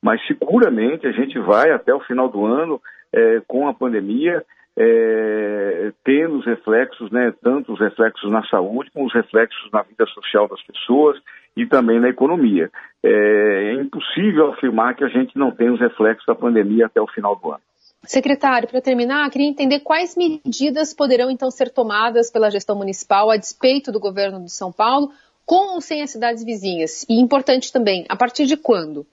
mas 0.01 0.25
seguramente 0.27 1.07
a 1.07 1.11
gente 1.11 1.39
vai 1.39 1.71
até 1.71 1.93
o 1.93 2.01
final 2.01 2.27
do 2.27 2.45
ano 2.45 2.81
é, 3.13 3.41
com 3.47 3.67
a 3.67 3.73
pandemia 3.73 4.43
é, 4.75 5.91
tendo 6.03 6.37
os 6.37 6.45
reflexos, 6.45 7.09
né, 7.09 7.33
tanto 7.41 7.73
os 7.73 7.79
reflexos 7.79 8.29
na 8.29 8.45
saúde 8.47 8.91
como 8.91 9.07
os 9.07 9.13
reflexos 9.13 9.71
na 9.71 9.81
vida 9.81 10.05
social 10.07 10.47
das 10.47 10.61
pessoas 10.63 11.17
e 11.57 11.65
também 11.65 11.99
na 11.99 12.07
economia. 12.07 12.69
É, 13.03 13.09
é 13.09 13.73
impossível 13.73 14.51
afirmar 14.53 14.95
que 14.95 15.03
a 15.03 15.09
gente 15.09 15.37
não 15.37 15.51
tem 15.51 15.69
os 15.69 15.79
reflexos 15.79 16.25
da 16.25 16.35
pandemia 16.35 16.85
até 16.85 17.01
o 17.01 17.07
final 17.07 17.35
do 17.35 17.51
ano. 17.51 17.61
Secretário, 18.03 18.69
para 18.69 18.79
terminar, 18.79 19.29
queria 19.29 19.49
entender 19.49 19.81
quais 19.81 20.15
medidas 20.15 20.93
poderão 20.93 21.29
então 21.29 21.49
ser 21.51 21.69
tomadas 21.69 22.31
pela 22.31 22.51
gestão 22.51 22.75
municipal 22.77 23.29
a 23.29 23.35
despeito 23.35 23.91
do 23.91 23.99
governo 23.99 24.39
de 24.45 24.51
São 24.51 24.71
Paulo 24.71 25.09
com 25.45 25.73
ou 25.73 25.81
sem 25.81 26.03
as 26.03 26.11
cidades 26.11 26.45
vizinhas? 26.45 27.05
E 27.09 27.19
importante 27.19 27.73
também, 27.73 28.05
a 28.07 28.15
partir 28.15 28.45
de 28.45 28.55
quando? 28.55 29.05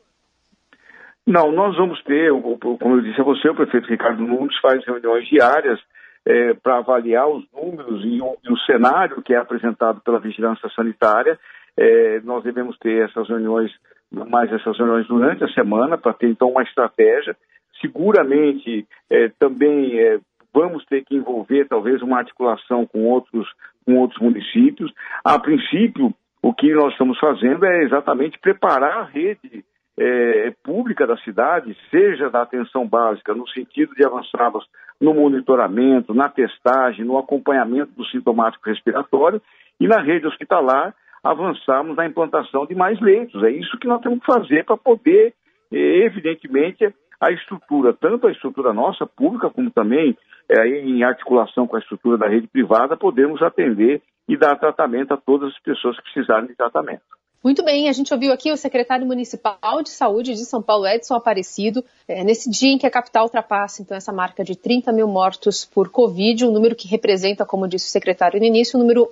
Não, 1.27 1.51
nós 1.51 1.75
vamos 1.77 2.03
ter, 2.05 2.31
como 2.61 2.97
eu 2.97 3.01
disse 3.01 3.21
a 3.21 3.25
você, 3.25 3.49
o 3.49 3.55
prefeito 3.55 3.89
Ricardo 3.89 4.23
Nunes 4.23 4.59
faz 4.61 4.85
reuniões 4.85 5.27
diárias 5.27 5.81
é, 6.27 6.55
para 6.55 6.79
avaliar 6.79 7.29
os 7.29 7.45
números 7.53 8.05
e 8.05 8.21
o, 8.21 8.37
e 8.45 8.53
o, 8.53 8.59
cenário 8.59 9.23
que 9.23 9.35
é 9.35 9.39
apresentado 9.39 10.01
pela 10.01 10.19
vigilância 10.19 10.69
sanitária. 10.71 11.39
É, 11.77 12.21
nós 12.21 12.45
devemos 12.45 12.79
ter 12.79 13.09
essas 13.09 13.29
reuniões, 13.29 13.73
mais 14.11 14.53
essas 14.53 14.77
reuniões 14.79 15.07
durante 15.07 15.45
a 15.45 15.49
semana, 15.49 15.99
para 15.99 16.13
ter 16.13 16.29
então 16.29 16.51
uma 16.51 16.63
estratégia. 16.63 17.37
Seguramente 17.81 18.87
é, 19.11 19.29
também 19.39 19.99
é, 19.99 20.19
vamos 20.55 20.85
ter 20.87 21.05
que 21.05 21.17
envolver 21.17 21.67
talvez 21.67 22.01
uma 22.01 22.19
articulação 22.19 22.87
com 22.87 23.05
outros, 23.05 23.49
com 23.85 23.97
outros 23.99 24.21
municípios. 24.21 24.93
A 25.25 25.39
princípio, 25.39 26.15
o 26.41 26.55
que 26.55 26.73
nós 26.73 26.93
estamos 26.93 27.19
fazendo 27.19 27.67
é 27.67 27.83
exatamente 27.83 28.39
preparar 28.39 28.99
a 28.99 29.05
rede 29.05 29.65
é, 29.99 30.53
pública 30.63 31.07
da 31.07 31.17
cidade, 31.19 31.77
seja 31.91 32.31
da 32.31 32.43
atenção 32.43 32.87
básica, 32.87 33.35
no 33.35 33.49
sentido 33.49 33.95
de 33.95 34.05
avançarmos 34.05 34.65
no 35.01 35.15
monitoramento, 35.15 36.15
na 36.15 36.29
testagem, 36.29 37.05
no 37.05 37.19
acompanhamento 37.19 37.93
do 37.97 38.05
sintomático 38.07 38.69
respiratório, 38.69 39.41
e 39.81 39.89
na 39.89 40.01
rede 40.01 40.27
hospitalar, 40.27 40.95
avançarmos 41.25 41.97
na 41.97 42.07
implantação 42.07 42.67
de 42.67 42.75
mais 42.75 43.01
leitos. 43.01 43.43
É 43.43 43.51
isso 43.51 43.79
que 43.79 43.89
nós 43.89 44.03
temos 44.03 44.21
que 44.21 44.27
fazer 44.27 44.65
para 44.65 44.77
poder, 44.77 45.33
é, 45.73 46.05
evidentemente, 46.05 46.95
a 47.19 47.33
estrutura, 47.33 47.95
tanto 47.95 48.27
a 48.27 48.33
estrutura 48.33 48.75
nossa, 48.75 49.07
pública, 49.07 49.49
como 49.49 49.71
também 49.71 50.17
é, 50.49 50.67
em 50.67 51.03
articulação 51.03 51.67
com 51.67 51.77
a 51.77 51.79
estrutura 51.79 52.19
da 52.19 52.29
rede 52.29 52.47
privada, 52.47 52.97
podemos 52.97 53.41
atender 53.41 54.03
e 54.29 54.37
dar 54.37 54.57
tratamento 54.57 55.15
a 55.15 55.17
todas 55.17 55.51
as 55.53 55.63
pessoas 55.63 55.97
que 55.97 56.13
precisarem 56.13 56.49
de 56.49 56.55
tratamento. 56.55 57.03
Muito 57.43 57.63
bem, 57.63 57.91
a 57.91 57.93
gente 57.93 58.13
ouviu 58.13 58.33
aqui 58.33 58.51
o 58.51 58.57
secretário 58.57 59.07
municipal 59.07 59.83
de 59.83 59.91
saúde 59.91 60.33
de 60.33 60.47
São 60.47 60.63
Paulo, 60.63 60.87
Edson 60.87 61.15
Aparecido, 61.15 61.85
é, 62.09 62.25
nesse 62.25 62.51
dia 62.51 62.73
em 62.73 62.79
que 62.79 62.87
a 62.87 62.91
capital 62.91 63.25
ultrapassa 63.25 63.83
então 63.83 63.95
essa 63.95 64.11
marca 64.15 64.43
de 64.43 64.57
30 64.57 64.91
mil 64.93 65.07
mortos 65.07 65.63
por 65.63 65.91
Covid, 65.91 66.47
um 66.47 66.51
número 66.51 66.75
que 66.75 66.89
representa, 66.89 67.45
como 67.45 67.69
disse 67.69 67.87
o 67.87 67.91
secretário 67.91 68.41
no 68.41 68.47
início, 68.47 68.79
um 68.79 68.81
número 68.81 69.11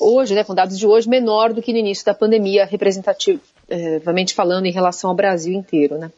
hoje, 0.00 0.34
né, 0.34 0.44
com 0.44 0.54
dados 0.54 0.78
de 0.78 0.86
hoje, 0.86 1.08
menor 1.08 1.52
do 1.52 1.62
que 1.62 1.72
no 1.72 1.78
início 1.78 2.04
da 2.04 2.14
pandemia, 2.14 2.64
representativamente 2.64 4.34
falando 4.34 4.66
em 4.66 4.72
relação 4.72 5.10
ao 5.10 5.16
Brasil 5.16 5.52
inteiro. 5.52 5.98
Né? 5.98 6.10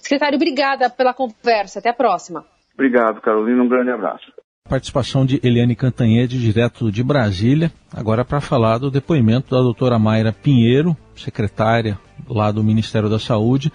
Secretário, 0.00 0.36
obrigada 0.36 0.88
pela 0.90 1.14
conversa. 1.14 1.78
Até 1.78 1.90
a 1.90 1.94
próxima. 1.94 2.44
Obrigado, 2.74 3.20
Carolina. 3.20 3.62
Um 3.62 3.68
grande 3.68 3.90
abraço 3.90 4.32
participação 4.68 5.24
de 5.24 5.40
Eliane 5.42 5.74
Cantanhede, 5.74 6.38
direto 6.38 6.92
de 6.92 7.02
Brasília, 7.02 7.72
agora 7.92 8.24
para 8.24 8.40
falar 8.40 8.76
do 8.76 8.90
depoimento 8.90 9.54
da 9.54 9.62
doutora 9.62 9.98
Mayra 9.98 10.30
Pinheiro, 10.30 10.94
secretária 11.16 11.98
lá 12.28 12.52
do 12.52 12.62
Ministério 12.62 13.08
da 13.08 13.18
Saúde, 13.18 13.72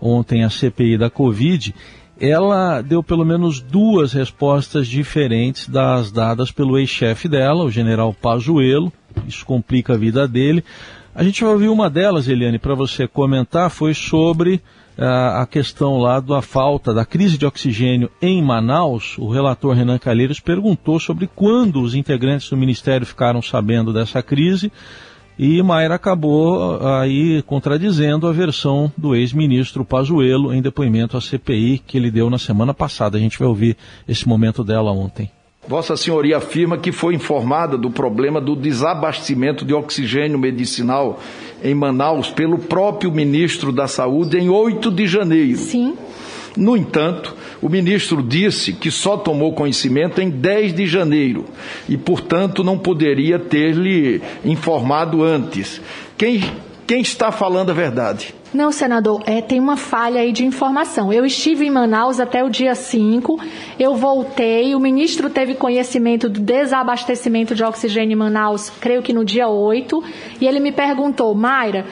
ontem 0.00 0.42
a 0.44 0.50
CPI 0.50 0.98
da 0.98 1.08
Covid. 1.08 1.72
Ela 2.26 2.80
deu 2.80 3.02
pelo 3.02 3.22
menos 3.22 3.60
duas 3.60 4.14
respostas 4.14 4.88
diferentes 4.88 5.68
das 5.68 6.10
dadas 6.10 6.50
pelo 6.50 6.78
ex-chefe 6.78 7.28
dela, 7.28 7.64
o 7.64 7.70
general 7.70 8.14
Pazuello. 8.14 8.90
Isso 9.28 9.44
complica 9.44 9.92
a 9.92 9.98
vida 9.98 10.26
dele. 10.26 10.64
A 11.14 11.22
gente 11.22 11.44
vai 11.44 11.52
ouvir 11.52 11.68
uma 11.68 11.90
delas, 11.90 12.26
Eliane, 12.26 12.58
para 12.58 12.74
você 12.74 13.06
comentar, 13.06 13.68
foi 13.68 13.92
sobre 13.92 14.62
a 14.96 15.46
questão 15.50 15.98
lá 15.98 16.18
da 16.18 16.40
falta 16.40 16.94
da 16.94 17.04
crise 17.04 17.36
de 17.36 17.44
oxigênio 17.44 18.10
em 18.22 18.40
Manaus, 18.40 19.18
o 19.18 19.28
relator 19.28 19.74
Renan 19.74 19.98
Calheiros 19.98 20.38
perguntou 20.38 21.00
sobre 21.00 21.26
quando 21.26 21.82
os 21.82 21.96
integrantes 21.96 22.48
do 22.48 22.56
ministério 22.56 23.04
ficaram 23.04 23.42
sabendo 23.42 23.92
dessa 23.92 24.22
crise 24.22 24.70
e 25.38 25.62
Mayra 25.62 25.96
acabou 25.96 26.78
aí 26.86 27.42
contradizendo 27.42 28.26
a 28.26 28.32
versão 28.32 28.92
do 28.96 29.14
ex-ministro 29.14 29.84
Pazuello 29.84 30.54
em 30.54 30.62
depoimento 30.62 31.16
à 31.16 31.20
CPI 31.20 31.82
que 31.84 31.96
ele 31.98 32.10
deu 32.10 32.30
na 32.30 32.38
semana 32.38 32.72
passada. 32.72 33.16
A 33.16 33.20
gente 33.20 33.38
vai 33.38 33.48
ouvir 33.48 33.76
esse 34.08 34.28
momento 34.28 34.62
dela 34.62 34.92
ontem. 34.92 35.30
Vossa 35.66 35.96
Senhoria 35.96 36.36
afirma 36.36 36.76
que 36.76 36.92
foi 36.92 37.14
informada 37.14 37.78
do 37.78 37.90
problema 37.90 38.40
do 38.40 38.54
desabastecimento 38.54 39.64
de 39.64 39.72
oxigênio 39.72 40.38
medicinal 40.38 41.18
em 41.62 41.74
Manaus 41.74 42.30
pelo 42.30 42.58
próprio 42.58 43.10
ministro 43.10 43.72
da 43.72 43.88
Saúde 43.88 44.38
em 44.38 44.50
8 44.50 44.90
de 44.90 45.06
janeiro. 45.06 45.56
Sim. 45.56 45.96
No 46.56 46.76
entanto, 46.76 47.34
o 47.60 47.68
ministro 47.68 48.22
disse 48.22 48.72
que 48.72 48.90
só 48.90 49.16
tomou 49.16 49.52
conhecimento 49.54 50.20
em 50.20 50.30
10 50.30 50.72
de 50.74 50.86
janeiro 50.86 51.44
e, 51.88 51.96
portanto, 51.96 52.62
não 52.62 52.78
poderia 52.78 53.38
ter 53.38 53.74
lhe 53.74 54.22
informado 54.44 55.22
antes. 55.24 55.80
Quem, 56.16 56.44
quem 56.86 57.00
está 57.00 57.32
falando 57.32 57.70
a 57.70 57.74
verdade? 57.74 58.34
Não, 58.54 58.70
senador, 58.70 59.20
é, 59.26 59.40
tem 59.40 59.58
uma 59.58 59.76
falha 59.76 60.20
aí 60.20 60.30
de 60.30 60.46
informação. 60.46 61.12
Eu 61.12 61.26
estive 61.26 61.66
em 61.66 61.70
Manaus 61.70 62.20
até 62.20 62.44
o 62.44 62.48
dia 62.48 62.76
5, 62.76 63.40
eu 63.80 63.96
voltei, 63.96 64.76
o 64.76 64.80
ministro 64.80 65.28
teve 65.28 65.56
conhecimento 65.56 66.28
do 66.28 66.38
desabastecimento 66.38 67.52
de 67.52 67.64
oxigênio 67.64 68.12
em 68.12 68.16
Manaus, 68.16 68.70
creio 68.80 69.02
que 69.02 69.12
no 69.12 69.24
dia 69.24 69.48
8, 69.48 70.04
e 70.40 70.46
ele 70.46 70.60
me 70.60 70.70
perguntou, 70.70 71.34
Mayra, 71.34 71.84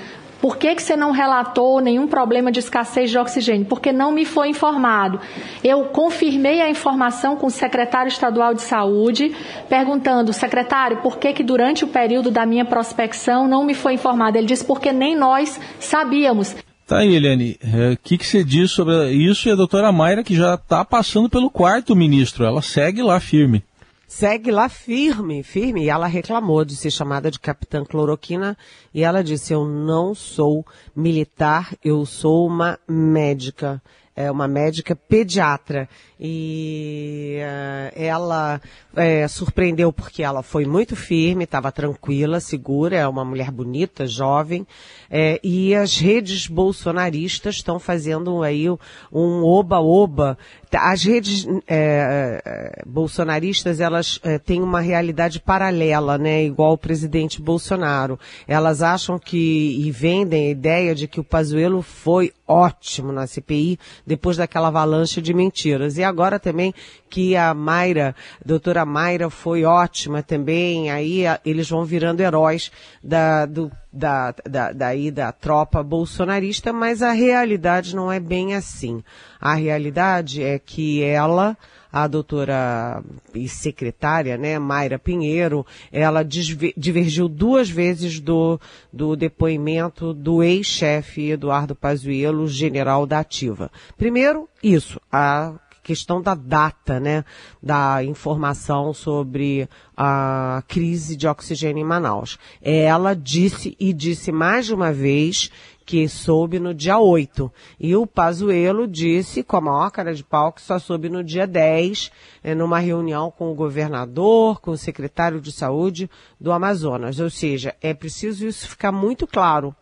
por 0.43 0.57
que, 0.57 0.75
que 0.75 0.83
você 0.83 0.97
não 0.97 1.13
relatou 1.13 1.81
nenhum 1.81 2.09
problema 2.09 2.51
de 2.51 2.59
escassez 2.59 3.09
de 3.09 3.17
oxigênio? 3.17 3.65
Porque 3.65 3.93
não 3.93 4.11
me 4.11 4.25
foi 4.25 4.49
informado. 4.49 5.21
Eu 5.63 5.85
confirmei 5.85 6.61
a 6.61 6.69
informação 6.69 7.37
com 7.37 7.47
o 7.47 7.51
secretário 7.51 8.09
estadual 8.09 8.53
de 8.53 8.63
saúde, 8.63 9.33
perguntando, 9.69 10.33
secretário, 10.33 10.97
por 10.97 11.17
que, 11.17 11.33
que 11.33 11.45
durante 11.45 11.85
o 11.85 11.89
período 11.89 12.29
da 12.29 12.45
minha 12.45 12.65
prospecção 12.65 13.47
não 13.47 13.65
me 13.65 13.73
foi 13.73 13.95
informado? 13.95 14.37
Ele 14.37 14.49
disse, 14.49 14.65
porque 14.65 14.93
nem 14.93 15.17
nós 15.17 15.61
sabíamos. 15.79 16.57
Tá 16.89 16.99
aí, 16.99 17.15
Eliane. 17.15 17.57
O 17.63 17.93
é, 17.93 17.97
que, 18.03 18.19
que 18.19 18.27
você 18.27 18.43
diz 18.43 18.73
sobre 18.73 19.13
isso? 19.13 19.49
E 19.49 19.53
a 19.53 19.55
doutora 19.55 19.93
Mayra, 19.93 20.25
que 20.25 20.35
já 20.35 20.55
está 20.55 20.85
passando 20.85 21.31
pelo 21.31 21.51
quarto 21.51 21.95
ministro, 21.95 22.45
ela 22.45 22.61
segue 22.61 23.01
lá 23.01 23.21
firme 23.21 23.63
segue 24.13 24.51
lá 24.51 24.69
firme, 24.69 25.43
firme. 25.43 25.85
E 25.85 25.89
ela 25.89 26.07
reclamou 26.07 26.65
de 26.65 26.77
ser 26.77 26.91
chamada 26.91 27.31
de 27.31 27.41
capitã 27.41 27.83
cloroquina 27.83 28.57
e 28.93 29.03
ela 29.03 29.25
disse: 29.25 29.55
Eu 29.55 29.65
não 29.65 30.15
sou 30.15 30.67
militar, 30.95 31.75
eu 31.83 32.05
sou 32.05 32.47
uma 32.47 32.79
médica. 32.87 33.83
É 34.15 34.31
uma 34.31 34.47
médica 34.47 34.95
pediatra 34.95 35.89
e 36.25 37.39
uh, 37.41 37.93
ela 37.97 38.61
é, 38.95 39.27
surpreendeu 39.27 39.93
porque 39.93 40.23
ela 40.23 40.41
foi 40.41 40.65
muito 40.65 40.95
firme, 40.95 41.43
estava 41.43 41.73
tranquila, 41.73 42.39
segura, 42.39 42.97
é 42.97 43.09
uma 43.09 43.25
mulher 43.25 43.51
bonita, 43.51 44.07
jovem, 44.07 44.65
é, 45.11 45.41
e 45.43 45.75
as 45.75 45.99
redes 45.99 46.47
bolsonaristas 46.47 47.57
estão 47.57 47.81
fazendo 47.81 48.41
aí 48.45 48.71
um 49.13 49.43
oba-oba. 49.43 50.39
As 50.73 51.03
redes 51.03 51.47
é, 51.67 52.83
bolsonaristas, 52.87 53.81
elas 53.81 54.19
têm 54.47 54.63
uma 54.63 54.81
realidade 54.81 55.39
paralela, 55.39 56.17
né, 56.17 56.45
igual 56.45 56.73
o 56.73 56.79
presidente 56.79 57.43
Bolsonaro. 57.43 58.19
Elas 58.49 58.81
acham 58.81 59.19
que, 59.19 59.77
e 59.79 59.91
vendem 59.91 60.47
a 60.47 60.51
ideia 60.51 60.95
de 60.95 61.07
que 61.07 61.21
o 61.21 61.25
Pazuello 61.25 61.83
foi 61.83 62.33
ótimo 62.47 63.13
na 63.13 63.27
CPI, 63.27 63.79
depois 64.07 64.37
daquela 64.37 64.69
avalanche 64.69 65.21
de 65.21 65.35
mentiras. 65.35 65.99
E 65.99 66.05
agora 66.13 66.39
também 66.39 66.73
que 67.11 67.37
a 67.37 67.53
Mayra, 67.53 68.15
a 68.41 68.47
doutora 68.47 68.85
Mayra 68.87 69.29
foi 69.29 69.65
ótima 69.65 70.23
também, 70.23 70.91
aí 70.91 71.27
a, 71.27 71.41
eles 71.45 71.69
vão 71.69 71.85
virando 71.85 72.21
heróis 72.21 72.71
da, 73.03 73.45
do, 73.45 73.71
da, 73.93 74.35
da, 74.49 74.73
daí 74.73 75.11
da 75.11 75.31
tropa 75.31 75.83
bolsonarista, 75.83 76.73
mas 76.73 77.03
a 77.03 77.13
realidade 77.13 77.95
não 77.95 78.11
é 78.11 78.19
bem 78.19 78.55
assim. 78.55 79.05
A 79.41 79.55
realidade 79.55 80.43
é 80.43 80.59
que 80.59 81.03
ela, 81.03 81.57
a 81.93 82.07
doutora 82.07 83.03
e 83.35 83.47
secretária, 83.49 84.39
né, 84.39 84.59
Mayra 84.59 84.99
Pinheiro, 84.99 85.67
ela 85.93 86.23
divergiu 86.23 87.29
duas 87.29 87.69
vezes 87.69 88.19
do, 88.19 88.59
do 88.91 89.15
depoimento 89.15 90.15
do 90.15 90.43
ex-chefe 90.43 91.33
Eduardo 91.33 91.75
Pazuello, 91.75 92.49
general 92.49 93.07
da 93.07 93.19
ativa. 93.19 93.71
Primeiro, 93.99 94.49
isso, 94.63 94.99
a 95.13 95.53
questão 95.83 96.23
da 96.23 96.35
data, 96.35 97.01
né, 97.01 97.25
da 97.63 98.05
informação 98.05 98.95
sobre 98.95 99.69
a 99.97 100.63
crise 100.69 101.17
de 101.17 101.27
oxigênio 101.27 101.83
em 101.83 101.87
Manaus. 101.87 102.39
Ela 102.61 103.15
disse 103.15 103.77
e 103.79 103.93
disse 103.93 104.31
mais 104.31 104.67
de 104.67 104.75
uma 104.75 104.93
vez 104.93 105.51
que 105.85 106.09
soube 106.09 106.59
no 106.59 106.73
dia 106.73 106.99
8. 106.99 107.53
E 107.79 107.95
o 107.97 108.07
Pazuello 108.07 108.87
disse, 108.87 109.43
com 109.43 109.57
a 109.57 109.61
maior 109.61 109.91
cara 109.91 110.15
de 110.15 110.25
pau, 110.25 110.53
que 110.53 110.63
só 110.63 110.79
soube 110.79 111.09
no 111.09 111.23
dia 111.23 111.47
10, 111.47 112.11
é, 112.43 112.55
numa 112.55 112.79
reunião 112.79 113.31
com 113.31 113.51
o 113.51 113.55
governador, 113.55 114.61
com 114.61 114.71
o 114.71 114.79
secretário 114.79 115.41
de 115.41 115.53
saúde 115.53 116.09
do 116.41 116.53
Amazonas. 116.53 117.19
Ou 117.19 117.29
seja, 117.29 117.75
é 117.81 117.93
preciso 117.93 118.47
isso 118.47 118.69
ficar 118.69 118.93
muito 118.93 119.27
claro, 119.27 119.75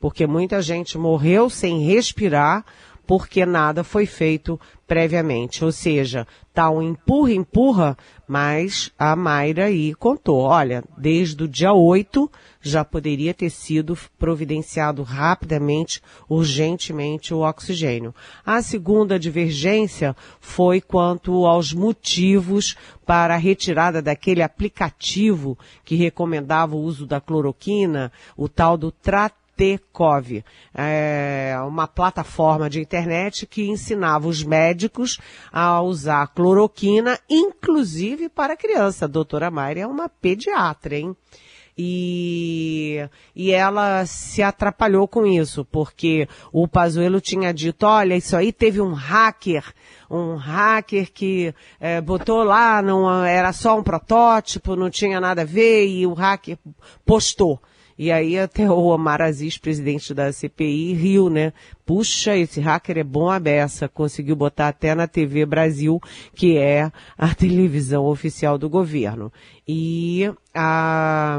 porque 0.00 0.26
muita 0.26 0.62
gente 0.62 0.96
morreu 0.96 1.50
sem 1.50 1.80
respirar 1.80 2.64
porque 3.06 3.44
nada 3.44 3.82
foi 3.82 4.06
feito 4.06 4.58
previamente. 4.86 5.64
Ou 5.64 5.72
seja, 5.72 6.26
tá 6.52 6.70
um 6.70 6.82
empurra, 6.82 7.32
empurra, 7.32 7.98
mas 8.28 8.92
a 8.98 9.16
Mayra 9.16 9.64
aí 9.66 9.94
contou, 9.94 10.40
olha, 10.40 10.84
desde 10.96 11.44
o 11.44 11.48
dia 11.48 11.72
8 11.72 12.30
já 12.60 12.84
poderia 12.84 13.34
ter 13.34 13.50
sido 13.50 13.98
providenciado 14.18 15.02
rapidamente, 15.02 16.00
urgentemente 16.28 17.34
o 17.34 17.40
oxigênio. 17.40 18.14
A 18.44 18.62
segunda 18.62 19.18
divergência 19.18 20.14
foi 20.40 20.80
quanto 20.80 21.46
aos 21.46 21.72
motivos 21.72 22.76
para 23.04 23.34
a 23.34 23.38
retirada 23.38 24.00
daquele 24.00 24.42
aplicativo 24.42 25.58
que 25.84 25.96
recomendava 25.96 26.76
o 26.76 26.80
uso 26.80 27.06
da 27.06 27.20
cloroquina, 27.20 28.12
o 28.36 28.48
tal 28.48 28.76
do 28.76 28.92
tratamento 28.92 29.41
Tecov, 29.56 30.42
é 30.74 31.54
uma 31.66 31.86
plataforma 31.86 32.68
de 32.68 32.80
internet 32.80 33.46
que 33.46 33.68
ensinava 33.68 34.26
os 34.28 34.42
médicos 34.42 35.18
a 35.52 35.80
usar 35.82 36.28
cloroquina, 36.28 37.18
inclusive 37.28 38.28
para 38.28 38.56
criança. 38.56 39.04
A 39.04 39.08
doutora 39.08 39.50
Mayra 39.50 39.80
é 39.80 39.86
uma 39.86 40.08
pediatra, 40.08 40.96
hein? 40.96 41.16
E, 41.76 42.98
e 43.34 43.50
ela 43.50 44.04
se 44.04 44.42
atrapalhou 44.42 45.08
com 45.08 45.26
isso, 45.26 45.64
porque 45.64 46.28
o 46.52 46.68
Pazuello 46.68 47.20
tinha 47.20 47.52
dito, 47.52 47.86
olha, 47.86 48.14
isso 48.14 48.36
aí 48.36 48.52
teve 48.52 48.80
um 48.80 48.92
hacker, 48.92 49.64
um 50.10 50.36
hacker 50.36 51.10
que 51.10 51.54
é, 51.80 52.00
botou 52.00 52.44
lá, 52.44 52.82
não 52.82 53.24
era 53.24 53.54
só 53.54 53.78
um 53.78 53.82
protótipo, 53.82 54.76
não 54.76 54.90
tinha 54.90 55.18
nada 55.18 55.42
a 55.42 55.46
ver, 55.46 55.86
e 55.86 56.06
o 56.06 56.12
hacker 56.12 56.58
postou. 57.06 57.58
E 57.98 58.10
aí 58.10 58.38
até 58.38 58.68
o 58.70 58.86
Omar 58.86 59.20
Aziz, 59.20 59.58
presidente 59.58 60.14
da 60.14 60.32
CPI, 60.32 60.94
riu, 60.94 61.28
né? 61.28 61.52
Puxa, 61.84 62.36
esse 62.36 62.60
hacker 62.60 62.98
é 62.98 63.04
bom 63.04 63.30
a 63.30 63.38
beça. 63.38 63.88
Conseguiu 63.88 64.36
botar 64.36 64.68
até 64.68 64.94
na 64.94 65.06
TV 65.06 65.44
Brasil, 65.46 66.00
que 66.34 66.56
é 66.56 66.90
a 67.16 67.34
televisão 67.34 68.04
oficial 68.06 68.58
do 68.58 68.68
governo. 68.68 69.32
E 69.66 70.32
a... 70.54 71.38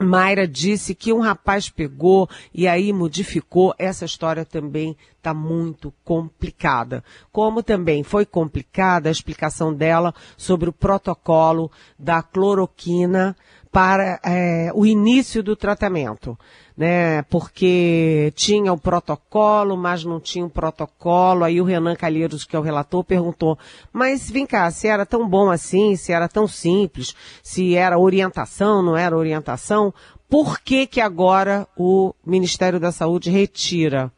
Mayra 0.00 0.46
disse 0.46 0.94
que 0.94 1.12
um 1.12 1.18
rapaz 1.18 1.68
pegou 1.68 2.28
e 2.54 2.68
aí 2.68 2.92
modificou. 2.92 3.74
Essa 3.76 4.04
história 4.04 4.44
também 4.44 4.96
está 5.16 5.34
muito 5.34 5.92
complicada. 6.04 7.02
Como 7.32 7.64
também 7.64 8.04
foi 8.04 8.24
complicada 8.24 9.08
a 9.08 9.12
explicação 9.12 9.74
dela 9.74 10.14
sobre 10.36 10.70
o 10.70 10.72
protocolo 10.72 11.70
da 11.98 12.22
cloroquina 12.22 13.36
para 13.70 14.18
é, 14.24 14.70
o 14.74 14.86
início 14.86 15.42
do 15.42 15.54
tratamento, 15.54 16.38
né? 16.76 17.22
Porque 17.22 18.32
tinha 18.34 18.72
o 18.72 18.78
protocolo, 18.78 19.76
mas 19.76 20.04
não 20.04 20.20
tinha 20.20 20.44
o 20.44 20.50
protocolo. 20.50 21.44
Aí 21.44 21.60
o 21.60 21.64
Renan 21.64 21.94
Calheiros, 21.94 22.44
que 22.44 22.56
é 22.56 22.58
o 22.58 22.62
relator, 22.62 23.04
perguntou: 23.04 23.58
mas 23.92 24.30
vem 24.30 24.46
cá, 24.46 24.70
se 24.70 24.88
era 24.88 25.04
tão 25.04 25.28
bom 25.28 25.50
assim, 25.50 25.96
se 25.96 26.12
era 26.12 26.28
tão 26.28 26.46
simples, 26.46 27.14
se 27.42 27.74
era 27.74 27.98
orientação, 27.98 28.82
não 28.82 28.96
era 28.96 29.16
orientação, 29.16 29.92
por 30.28 30.60
que 30.60 30.86
que 30.86 31.00
agora 31.00 31.66
o 31.76 32.14
Ministério 32.24 32.78
da 32.78 32.92
Saúde 32.92 33.30
retira? 33.30 34.12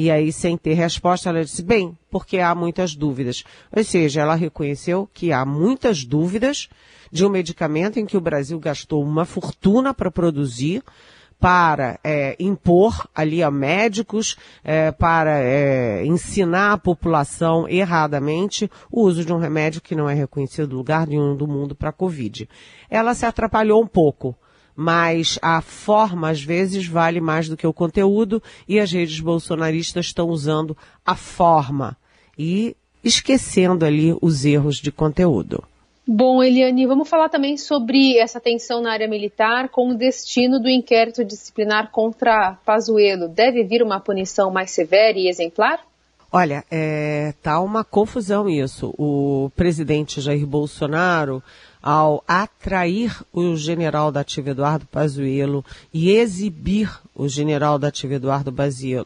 E 0.00 0.12
aí, 0.12 0.32
sem 0.32 0.56
ter 0.56 0.74
resposta, 0.74 1.28
ela 1.28 1.44
disse, 1.44 1.60
bem, 1.60 1.98
porque 2.08 2.38
há 2.38 2.54
muitas 2.54 2.94
dúvidas. 2.94 3.42
Ou 3.76 3.82
seja, 3.82 4.20
ela 4.20 4.36
reconheceu 4.36 5.10
que 5.12 5.32
há 5.32 5.44
muitas 5.44 6.04
dúvidas 6.04 6.68
de 7.10 7.26
um 7.26 7.28
medicamento 7.28 7.98
em 7.98 8.06
que 8.06 8.16
o 8.16 8.20
Brasil 8.20 8.60
gastou 8.60 9.02
uma 9.02 9.24
fortuna 9.24 9.92
para 9.92 10.08
produzir, 10.08 10.84
para 11.40 11.98
é, 12.04 12.36
impor 12.38 13.08
ali 13.12 13.42
a 13.42 13.50
médicos, 13.50 14.36
é, 14.62 14.92
para 14.92 15.40
é, 15.40 16.06
ensinar 16.06 16.74
a 16.74 16.78
população 16.78 17.68
erradamente 17.68 18.70
o 18.92 19.02
uso 19.02 19.24
de 19.24 19.32
um 19.32 19.38
remédio 19.38 19.80
que 19.80 19.96
não 19.96 20.08
é 20.08 20.14
reconhecido 20.14 20.76
lugar 20.76 21.08
nenhum 21.08 21.34
do 21.34 21.48
mundo 21.48 21.74
para 21.74 21.90
a 21.90 21.92
Covid. 21.92 22.48
Ela 22.88 23.16
se 23.16 23.26
atrapalhou 23.26 23.82
um 23.82 23.86
pouco, 23.88 24.36
mas 24.80 25.40
a 25.42 25.60
forma 25.60 26.30
às 26.30 26.40
vezes 26.40 26.86
vale 26.86 27.20
mais 27.20 27.48
do 27.48 27.56
que 27.56 27.66
o 27.66 27.72
conteúdo 27.72 28.40
e 28.68 28.78
as 28.78 28.92
redes 28.92 29.18
bolsonaristas 29.18 30.06
estão 30.06 30.28
usando 30.28 30.76
a 31.04 31.16
forma 31.16 31.96
e 32.38 32.76
esquecendo 33.02 33.84
ali 33.84 34.16
os 34.22 34.44
erros 34.44 34.76
de 34.76 34.92
conteúdo. 34.92 35.64
Bom, 36.06 36.40
Eliane, 36.40 36.86
vamos 36.86 37.08
falar 37.08 37.28
também 37.28 37.56
sobre 37.56 38.18
essa 38.18 38.38
tensão 38.38 38.80
na 38.80 38.92
área 38.92 39.08
militar 39.08 39.68
com 39.68 39.90
o 39.90 39.98
destino 39.98 40.60
do 40.60 40.68
inquérito 40.68 41.24
disciplinar 41.24 41.90
contra 41.90 42.56
Pazuello. 42.64 43.28
Deve 43.28 43.64
vir 43.64 43.82
uma 43.82 43.98
punição 43.98 44.48
mais 44.48 44.70
severa 44.70 45.18
e 45.18 45.28
exemplar? 45.28 45.80
Olha, 46.30 46.64
é, 46.70 47.34
tá 47.42 47.58
uma 47.58 47.82
confusão 47.82 48.48
isso. 48.48 48.94
O 48.96 49.50
presidente 49.56 50.20
Jair 50.20 50.46
Bolsonaro 50.46 51.42
ao 51.82 52.22
atrair 52.26 53.16
o 53.32 53.56
general 53.56 54.10
da 54.10 54.20
ativa 54.20 54.50
Eduardo 54.50 54.86
Pazuello 54.86 55.64
e 55.92 56.10
exibir 56.10 56.90
o 57.14 57.28
general 57.28 57.78
da 57.78 57.88
ativa 57.88 58.14
Eduardo 58.14 58.54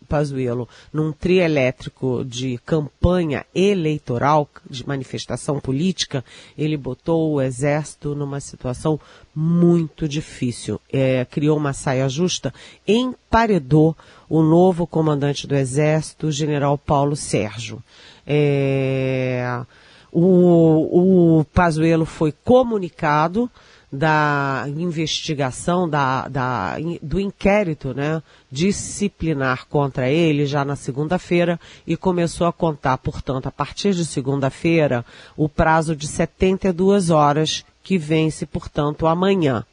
Pazuello 0.08 0.68
num 0.92 1.12
trio 1.12 1.42
elétrico 1.42 2.24
de 2.24 2.58
campanha 2.64 3.44
eleitoral, 3.54 4.48
de 4.68 4.87
manifestação 4.87 5.58
política, 5.58 6.24
ele 6.56 6.76
botou 6.76 7.32
o 7.32 7.40
exército 7.40 8.14
numa 8.14 8.40
situação 8.40 9.00
muito 9.35 10.06
difícil. 10.06 10.80
É, 10.92 11.24
criou 11.24 11.56
uma 11.56 11.72
saia 11.72 12.08
justa, 12.08 12.52
emparedou 12.87 13.96
o 14.28 14.42
novo 14.42 14.87
comandante 14.87 15.46
do 15.46 15.54
exército, 15.54 16.26
o 16.26 16.32
general 16.32 16.76
Paulo 16.76 17.16
Sérgio. 17.16 17.82
É, 18.26 19.64
o, 20.12 21.38
o 21.38 21.44
Pazuello 21.46 22.05
foi 22.05 22.33
comunicado 22.44 23.51
da 23.90 24.64
investigação, 24.68 25.88
da, 25.88 26.27
da, 26.27 26.77
do 27.03 27.20
inquérito 27.20 27.92
né, 27.92 28.22
disciplinar 28.51 29.66
contra 29.66 30.09
ele 30.09 30.46
já 30.46 30.64
na 30.64 30.77
segunda-feira 30.77 31.61
e 31.87 31.94
começou 31.94 32.46
a 32.46 32.53
contar, 32.53 32.96
portanto, 32.98 33.48
a 33.48 33.51
partir 33.51 33.92
de 33.92 34.07
segunda-feira, 34.07 35.05
o 35.37 35.46
prazo 35.46 35.94
de 35.94 36.07
72 36.07 37.11
horas 37.11 37.64
que 37.83 37.98
vence, 37.98 38.46
portanto, 38.46 39.07
amanhã. 39.07 39.64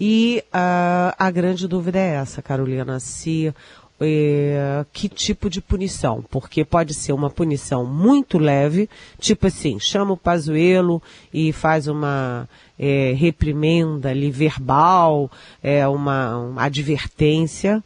E 0.00 0.42
uh, 0.46 1.14
a 1.18 1.30
grande 1.30 1.68
dúvida 1.68 1.98
é 1.98 2.14
essa, 2.14 2.40
Carolina, 2.40 2.98
se 2.98 3.54
é, 4.00 4.84
que 4.92 5.08
tipo 5.08 5.48
de 5.48 5.60
punição, 5.60 6.24
porque 6.30 6.64
pode 6.64 6.94
ser 6.94 7.12
uma 7.12 7.30
punição 7.30 7.84
muito 7.84 8.38
leve, 8.38 8.88
tipo 9.18 9.46
assim, 9.46 9.78
chama 9.78 10.12
o 10.12 10.16
Pazuelo 10.16 11.02
e 11.32 11.52
faz 11.52 11.86
uma 11.86 12.48
é, 12.78 13.12
reprimenda 13.16 14.10
ali 14.10 14.30
verbal, 14.30 15.30
é, 15.62 15.86
uma, 15.86 16.38
uma 16.38 16.64
advertência, 16.64 17.82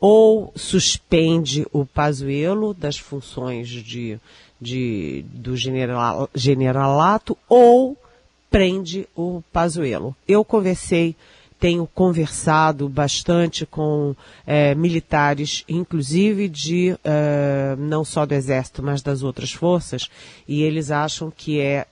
ou 0.00 0.52
suspende 0.56 1.66
o 1.72 1.84
Pazuelo 1.84 2.74
das 2.74 2.98
funções 2.98 3.68
de, 3.68 4.18
de, 4.60 5.24
do 5.32 5.56
general, 5.56 6.28
generalato, 6.34 7.36
ou 7.48 7.96
prende 8.50 9.08
o 9.16 9.42
Pazuelo. 9.52 10.14
Eu 10.26 10.44
conversei 10.44 11.16
tenho 11.62 11.88
conversado 11.94 12.88
bastante 12.88 13.64
com 13.64 14.16
é, 14.44 14.74
militares, 14.74 15.62
inclusive 15.68 16.48
de 16.48 16.98
é, 17.04 17.76
não 17.78 18.04
só 18.04 18.26
do 18.26 18.34
Exército, 18.34 18.82
mas 18.82 19.00
das 19.00 19.22
outras 19.22 19.52
forças, 19.52 20.10
e 20.48 20.64
eles 20.64 20.90
acham 20.90 21.30
que 21.30 21.60
é, 21.60 21.86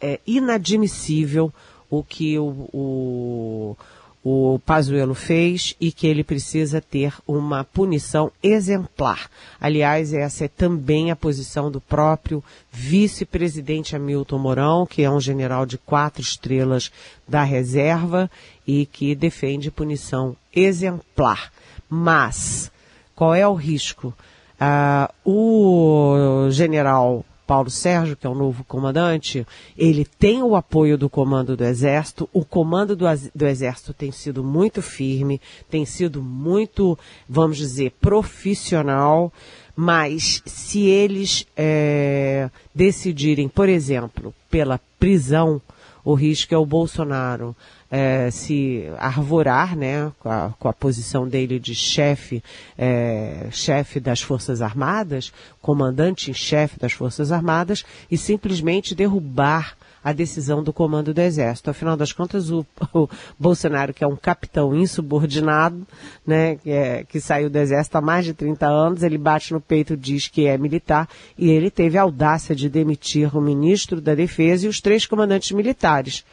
é 0.00 0.20
inadmissível 0.24 1.52
o 1.90 2.04
que 2.04 2.38
o, 2.38 2.68
o 2.72 3.76
o 4.24 4.58
Pazuello 4.64 5.14
fez 5.14 5.76
e 5.78 5.92
que 5.92 6.06
ele 6.06 6.24
precisa 6.24 6.80
ter 6.80 7.12
uma 7.28 7.62
punição 7.62 8.32
exemplar. 8.42 9.28
Aliás, 9.60 10.14
essa 10.14 10.46
é 10.46 10.48
também 10.48 11.10
a 11.10 11.16
posição 11.16 11.70
do 11.70 11.78
próprio 11.78 12.42
vice-presidente 12.72 13.94
Hamilton 13.94 14.38
Mourão, 14.38 14.86
que 14.86 15.02
é 15.02 15.10
um 15.10 15.20
general 15.20 15.66
de 15.66 15.76
quatro 15.76 16.22
estrelas 16.22 16.90
da 17.28 17.42
reserva 17.42 18.30
e 18.66 18.86
que 18.86 19.14
defende 19.14 19.70
punição 19.70 20.36
exemplar. 20.54 21.52
Mas, 21.88 22.70
qual 23.14 23.34
é 23.34 23.46
o 23.46 23.54
risco? 23.54 24.14
Uh, 24.60 25.30
o 25.30 26.50
general 26.50 27.24
Paulo 27.46 27.68
Sérgio, 27.68 28.16
que 28.16 28.26
é 28.26 28.30
o 28.30 28.34
novo 28.34 28.64
comandante, 28.64 29.46
ele 29.76 30.04
tem 30.04 30.42
o 30.42 30.56
apoio 30.56 30.96
do 30.96 31.10
comando 31.10 31.56
do 31.56 31.64
Exército. 31.64 32.28
O 32.32 32.44
comando 32.44 32.96
do, 32.96 33.04
do, 33.34 33.46
Exército 33.46 33.92
tem 33.92 34.10
sido 34.10 34.42
muito 34.42 34.80
firme, 34.80 35.40
tem 35.68 35.84
sido 35.84 36.22
muito, 36.22 36.98
vamos 37.28 37.58
dizer, 37.58 37.92
profissional. 38.00 39.32
Mas 39.76 40.42
se 40.46 40.86
eles 40.86 41.46
é, 41.56 42.48
decidirem, 42.74 43.48
por 43.48 43.68
exemplo, 43.68 44.32
pela 44.50 44.80
prisão, 44.98 45.60
o 46.04 46.14
risco 46.14 46.54
é 46.54 46.58
o 46.58 46.66
Bolsonaro 46.66 47.54
é, 47.94 48.28
se 48.28 48.90
arvorar 48.98 49.76
né, 49.76 50.10
com, 50.18 50.28
a, 50.28 50.52
com 50.58 50.68
a 50.68 50.72
posição 50.72 51.28
dele 51.28 51.60
de 51.60 51.76
chefe, 51.76 52.42
é, 52.76 53.46
chefe 53.52 54.00
das 54.00 54.20
Forças 54.20 54.60
Armadas, 54.60 55.32
comandante 55.62 56.28
em 56.28 56.34
chefe 56.34 56.76
das 56.76 56.92
Forças 56.92 57.30
Armadas, 57.30 57.84
e 58.10 58.18
simplesmente 58.18 58.96
derrubar 58.96 59.76
a 60.02 60.12
decisão 60.12 60.60
do 60.60 60.72
comando 60.72 61.14
do 61.14 61.20
Exército. 61.20 61.70
Afinal 61.70 61.96
das 61.96 62.10
contas, 62.10 62.50
o, 62.50 62.66
o 62.92 63.08
Bolsonaro, 63.38 63.94
que 63.94 64.02
é 64.02 64.08
um 64.08 64.16
capitão 64.16 64.74
insubordinado, 64.74 65.86
né, 66.26 66.56
que, 66.56 66.70
é, 66.72 67.04
que, 67.04 67.20
saiu 67.20 67.48
do 67.48 67.56
Exército 67.56 67.96
há 67.96 68.00
mais 68.00 68.24
de 68.24 68.34
30 68.34 68.66
anos, 68.66 69.04
ele 69.04 69.16
bate 69.16 69.52
no 69.52 69.60
peito, 69.60 69.96
diz 69.96 70.26
que 70.26 70.48
é 70.48 70.58
militar, 70.58 71.08
e 71.38 71.48
ele 71.48 71.70
teve 71.70 71.96
a 71.96 72.02
audácia 72.02 72.56
de 72.56 72.68
demitir 72.68 73.36
o 73.36 73.40
ministro 73.40 74.00
da 74.00 74.16
Defesa 74.16 74.66
e 74.66 74.68
os 74.68 74.80
três 74.80 75.06
comandantes 75.06 75.52
militares. 75.52 76.24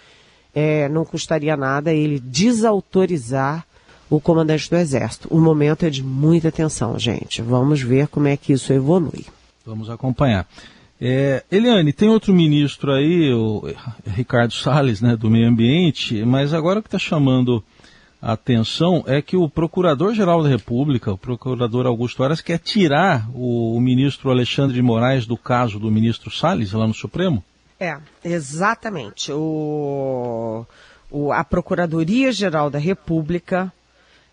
É, 0.54 0.90
não 0.90 1.06
custaria 1.06 1.56
nada 1.56 1.94
ele 1.94 2.20
desautorizar 2.20 3.66
o 4.10 4.20
comandante 4.20 4.70
do 4.70 4.76
Exército. 4.76 5.28
O 5.32 5.40
momento 5.40 5.86
é 5.86 5.90
de 5.90 6.04
muita 6.04 6.52
tensão, 6.52 7.00
gente. 7.00 7.42
Vamos 7.42 7.82
ver 7.82 8.08
como 8.08 8.28
é 8.28 8.36
que 8.36 8.52
isso 8.54 8.74
evolui. 8.74 9.26
Vamos 9.66 9.90
acompanhar. 9.90 10.46
É, 11.00 11.44
Eliane, 11.52 11.94
tem 11.94 12.10
outro 12.10 12.34
ministro 12.34 12.92
aí, 12.92 13.34
o 13.34 13.64
Ricardo 14.06 14.54
Salles, 14.54 15.02
né, 15.02 15.16
do 15.16 15.32
Meio 15.32 15.48
Ambiente, 15.48 16.24
mas 16.26 16.54
agora 16.54 16.80
o 16.80 16.84
que 16.84 16.90
está 16.90 17.00
chamando 17.00 17.64
a 18.22 18.34
atenção 18.34 19.04
é 19.08 19.20
que 19.20 19.36
o 19.36 19.50
Procurador-Geral 19.50 20.44
da 20.44 20.50
República, 20.50 21.12
o 21.12 21.18
Procurador 21.18 21.88
Augusto 21.88 22.24
Aras, 22.24 22.40
quer 22.40 22.60
tirar 22.60 23.28
o, 23.34 23.76
o, 23.76 23.82
ministro 23.82 24.30
Alexandre 24.30 24.76
de 24.76 24.82
Moraes 24.82 25.26
do 25.26 25.36
caso 25.36 25.80
do 25.80 25.90
ministro 25.90 26.30
Salles 26.30 26.72
lá 26.74 26.86
no 26.86 26.94
Supremo? 26.94 27.44
É, 27.82 27.98
exatamente. 28.24 29.32
O, 29.32 30.68
o 31.10 31.32
a 31.32 31.44
Procuradoria-Geral 31.44 32.70
da 32.70 32.78
República 32.78 33.74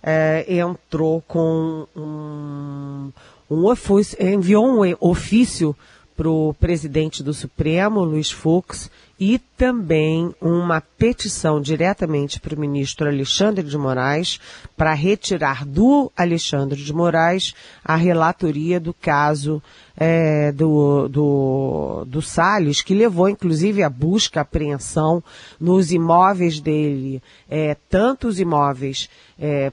é, 0.02 0.44
entrou 0.58 1.22
com 1.22 1.86
um, 1.96 3.10
um 3.50 3.64
ofício, 3.64 4.22
enviou 4.22 4.66
um 4.66 4.94
ofício 5.00 5.74
para 6.18 6.28
o 6.28 6.52
presidente 6.52 7.22
do 7.22 7.32
Supremo, 7.32 8.02
Luiz 8.02 8.28
Fux, 8.28 8.90
e 9.20 9.38
também 9.38 10.34
uma 10.40 10.80
petição 10.80 11.60
diretamente 11.60 12.40
para 12.40 12.56
o 12.56 12.58
ministro 12.58 13.08
Alexandre 13.08 13.64
de 13.64 13.78
Moraes 13.78 14.40
para 14.76 14.94
retirar 14.94 15.64
do 15.64 16.10
Alexandre 16.16 16.82
de 16.82 16.92
Moraes 16.92 17.54
a 17.84 17.94
relatoria 17.94 18.80
do 18.80 18.92
caso 18.92 19.62
é, 19.96 20.50
do, 20.50 21.08
do, 21.08 22.04
do 22.04 22.20
Salles, 22.20 22.82
que 22.82 22.94
levou 22.94 23.28
inclusive 23.28 23.84
a 23.84 23.90
busca, 23.90 24.40
a 24.40 24.42
apreensão 24.42 25.22
nos 25.60 25.92
imóveis 25.92 26.58
dele, 26.58 27.22
é, 27.48 27.76
tanto 27.88 28.26
os 28.26 28.40
imóveis 28.40 29.08
é, 29.38 29.72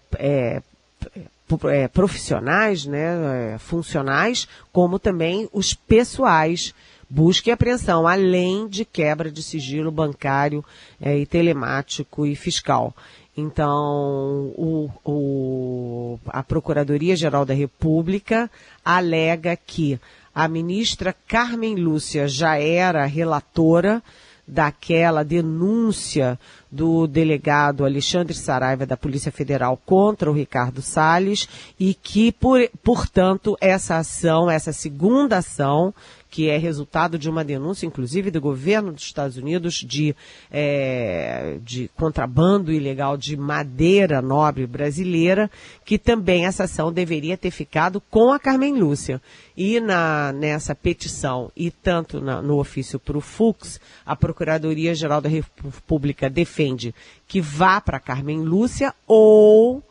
é 1.69 1.87
profissionais, 1.87 2.85
né, 2.85 3.53
é, 3.53 3.57
funcionais, 3.57 4.47
como 4.71 4.97
também 4.97 5.47
os 5.53 5.73
pessoais, 5.73 6.73
busca 7.09 7.49
e 7.49 7.53
apreensão, 7.53 8.07
além 8.07 8.67
de 8.67 8.83
quebra 8.83 9.31
de 9.31 9.43
sigilo 9.43 9.91
bancário 9.91 10.65
é, 10.99 11.17
e 11.17 11.25
telemático 11.25 12.25
e 12.25 12.35
fiscal. 12.35 12.95
Então, 13.37 14.53
o, 14.55 14.89
o, 15.03 16.19
a 16.27 16.41
Procuradoria-Geral 16.41 17.45
da 17.45 17.53
República 17.53 18.49
alega 18.83 19.57
que 19.57 19.99
a 20.33 20.47
ministra 20.47 21.13
Carmen 21.27 21.75
Lúcia 21.75 22.27
já 22.27 22.57
era 22.57 23.05
relatora 23.05 24.01
daquela 24.47 25.23
denúncia 25.23 26.39
do 26.71 27.07
delegado 27.07 27.85
Alexandre 27.85 28.33
Saraiva 28.33 28.85
da 28.85 28.97
Polícia 28.97 29.31
Federal 29.31 29.79
contra 29.85 30.29
o 30.29 30.33
Ricardo 30.33 30.81
Salles 30.81 31.47
e 31.79 31.93
que, 31.93 32.31
por, 32.31 32.59
portanto, 32.83 33.57
essa 33.59 33.97
ação, 33.97 34.49
essa 34.49 34.71
segunda 34.73 35.37
ação, 35.37 35.93
que 36.35 36.49
é 36.49 36.57
resultado 36.57 37.17
de 37.17 37.29
uma 37.29 37.45
denúncia, 37.45 37.85
inclusive, 37.85 38.29
do 38.29 38.41
governo 38.41 38.91
dos 38.91 39.03
Estados 39.03 39.37
Unidos 39.37 39.75
de, 39.75 40.13
é, 40.51 41.59
de 41.63 41.89
contrabando 41.95 42.73
ilegal 42.73 43.15
de 43.15 43.37
madeira 43.37 44.21
nobre 44.21 44.67
brasileira, 44.67 45.49
que 45.85 45.97
também 45.97 46.45
essa 46.45 46.65
ação 46.65 46.91
deveria 46.91 47.37
ter 47.37 47.51
ficado 47.51 48.01
com 48.11 48.33
a 48.33 48.37
Carmen 48.37 48.77
Lúcia. 48.77 49.21
E 49.55 49.79
na, 49.79 50.33
nessa 50.33 50.75
petição, 50.75 51.49
e 51.55 51.71
tanto 51.71 52.19
na, 52.19 52.41
no 52.41 52.59
ofício 52.59 52.99
para 52.99 53.17
o 53.17 53.21
Fux, 53.21 53.79
a 54.05 54.13
Procuradoria-Geral 54.13 55.21
da 55.21 55.29
República 55.29 56.29
defende 56.29 56.93
que 57.29 57.39
vá 57.39 57.79
para 57.79 57.97
Carmen 57.97 58.41
Lúcia 58.41 58.93
ou 59.07 59.81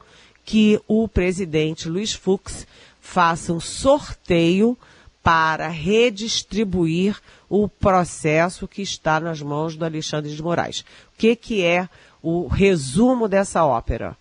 que 0.44 0.78
o 0.86 1.08
presidente 1.08 1.88
Luiz 1.88 2.12
Fux 2.12 2.66
faça 3.00 3.50
um 3.50 3.60
sorteio 3.60 4.76
para 5.24 5.68
redistribuir 5.68 7.18
o 7.48 7.66
processo 7.66 8.68
que 8.68 8.82
está 8.82 9.18
nas 9.18 9.40
mãos 9.40 9.74
do 9.74 9.84
Alexandre 9.84 10.30
de 10.30 10.42
Moraes. 10.42 10.80
O 10.80 11.18
que, 11.18 11.34
que 11.34 11.64
é 11.64 11.88
o 12.22 12.46
resumo 12.46 13.26
dessa 13.26 13.64
ópera? 13.64 14.16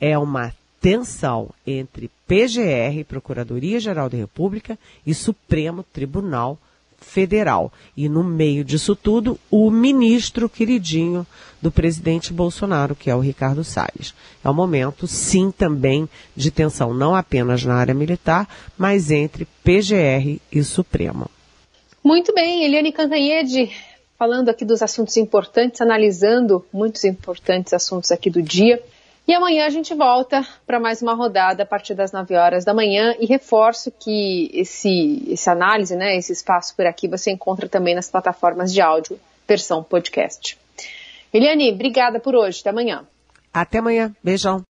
É 0.00 0.16
uma 0.16 0.54
tensão 0.80 1.50
entre 1.66 2.08
PGR, 2.28 3.04
Procuradoria-Geral 3.08 4.08
da 4.08 4.16
República, 4.16 4.78
e 5.04 5.12
Supremo 5.12 5.82
Tribunal 5.82 6.54
Federal. 6.54 6.73
E 7.96 8.08
no 8.08 8.24
meio 8.24 8.64
disso 8.64 8.96
tudo, 8.96 9.38
o 9.50 9.70
ministro 9.70 10.48
queridinho 10.48 11.26
do 11.62 11.70
presidente 11.70 12.32
Bolsonaro, 12.32 12.94
que 12.94 13.08
é 13.08 13.14
o 13.14 13.20
Ricardo 13.20 13.64
Salles. 13.64 14.14
É 14.44 14.50
um 14.50 14.54
momento, 14.54 15.06
sim, 15.06 15.50
também 15.50 16.08
de 16.36 16.50
tensão, 16.50 16.92
não 16.92 17.14
apenas 17.14 17.64
na 17.64 17.74
área 17.74 17.94
militar, 17.94 18.48
mas 18.76 19.10
entre 19.10 19.46
PGR 19.62 20.40
e 20.52 20.62
Supremo. 20.62 21.30
Muito 22.02 22.34
bem, 22.34 22.64
Eliane 22.64 22.92
Cantanhede, 22.92 23.70
falando 24.18 24.50
aqui 24.50 24.64
dos 24.64 24.82
assuntos 24.82 25.16
importantes, 25.16 25.80
analisando 25.80 26.64
muitos 26.72 27.04
importantes 27.04 27.72
assuntos 27.72 28.12
aqui 28.12 28.28
do 28.28 28.42
dia. 28.42 28.82
E 29.26 29.32
amanhã 29.32 29.64
a 29.64 29.70
gente 29.70 29.94
volta 29.94 30.46
para 30.66 30.78
mais 30.78 31.00
uma 31.00 31.14
rodada 31.14 31.62
a 31.62 31.66
partir 31.66 31.94
das 31.94 32.12
9 32.12 32.36
horas 32.36 32.62
da 32.62 32.74
manhã 32.74 33.14
e 33.18 33.24
reforço 33.24 33.90
que 33.90 34.50
esse, 34.52 35.34
análise, 35.46 35.96
né, 35.96 36.14
esse 36.16 36.32
espaço 36.32 36.76
por 36.76 36.84
aqui 36.84 37.08
você 37.08 37.30
encontra 37.30 37.66
também 37.66 37.94
nas 37.94 38.10
plataformas 38.10 38.70
de 38.70 38.82
áudio, 38.82 39.18
versão 39.48 39.82
podcast. 39.82 40.58
Eliane, 41.32 41.72
obrigada 41.72 42.20
por 42.20 42.36
hoje. 42.36 42.60
Até 42.60 42.68
amanhã. 42.68 43.06
Até 43.54 43.78
amanhã. 43.78 44.12
Beijão. 44.22 44.64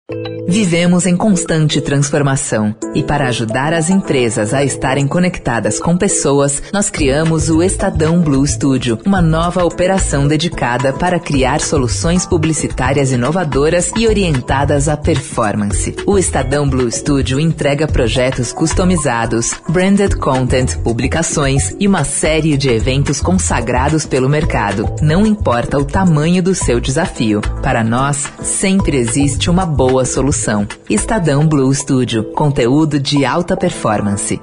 Vivemos 0.45 1.05
em 1.05 1.15
constante 1.15 1.79
transformação 1.79 2.75
e 2.93 3.01
para 3.01 3.27
ajudar 3.27 3.73
as 3.73 3.89
empresas 3.89 4.53
a 4.53 4.63
estarem 4.63 5.07
conectadas 5.07 5.79
com 5.79 5.97
pessoas, 5.97 6.61
nós 6.73 6.89
criamos 6.89 7.49
o 7.49 7.63
Estadão 7.63 8.21
Blue 8.21 8.45
Studio, 8.45 8.99
uma 9.05 9.21
nova 9.21 9.63
operação 9.63 10.27
dedicada 10.27 10.91
para 10.91 11.19
criar 11.19 11.61
soluções 11.61 12.25
publicitárias 12.25 13.11
inovadoras 13.11 13.91
e 13.95 14.05
orientadas 14.05 14.89
à 14.89 14.97
performance. 14.97 15.95
O 16.05 16.17
Estadão 16.17 16.69
Blue 16.69 16.91
Studio 16.91 17.39
entrega 17.39 17.87
projetos 17.87 18.51
customizados, 18.51 19.53
branded 19.69 20.17
content, 20.17 20.77
publicações 20.83 21.73
e 21.79 21.87
uma 21.87 22.03
série 22.03 22.57
de 22.57 22.69
eventos 22.69 23.21
consagrados 23.21 24.05
pelo 24.05 24.27
mercado. 24.27 24.93
Não 25.01 25.25
importa 25.25 25.79
o 25.79 25.85
tamanho 25.85 26.43
do 26.43 26.53
seu 26.53 26.81
desafio, 26.81 27.39
para 27.61 27.81
nós 27.83 28.29
sempre 28.73 28.97
existe 28.97 29.51
uma 29.51 29.67
boa 29.67 30.03
solução. 30.03 30.67
Estadão 30.89 31.47
Blue 31.47 31.71
Studio, 31.71 32.23
conteúdo 32.33 32.99
de 32.99 33.23
alta 33.23 33.55
performance. 33.55 34.41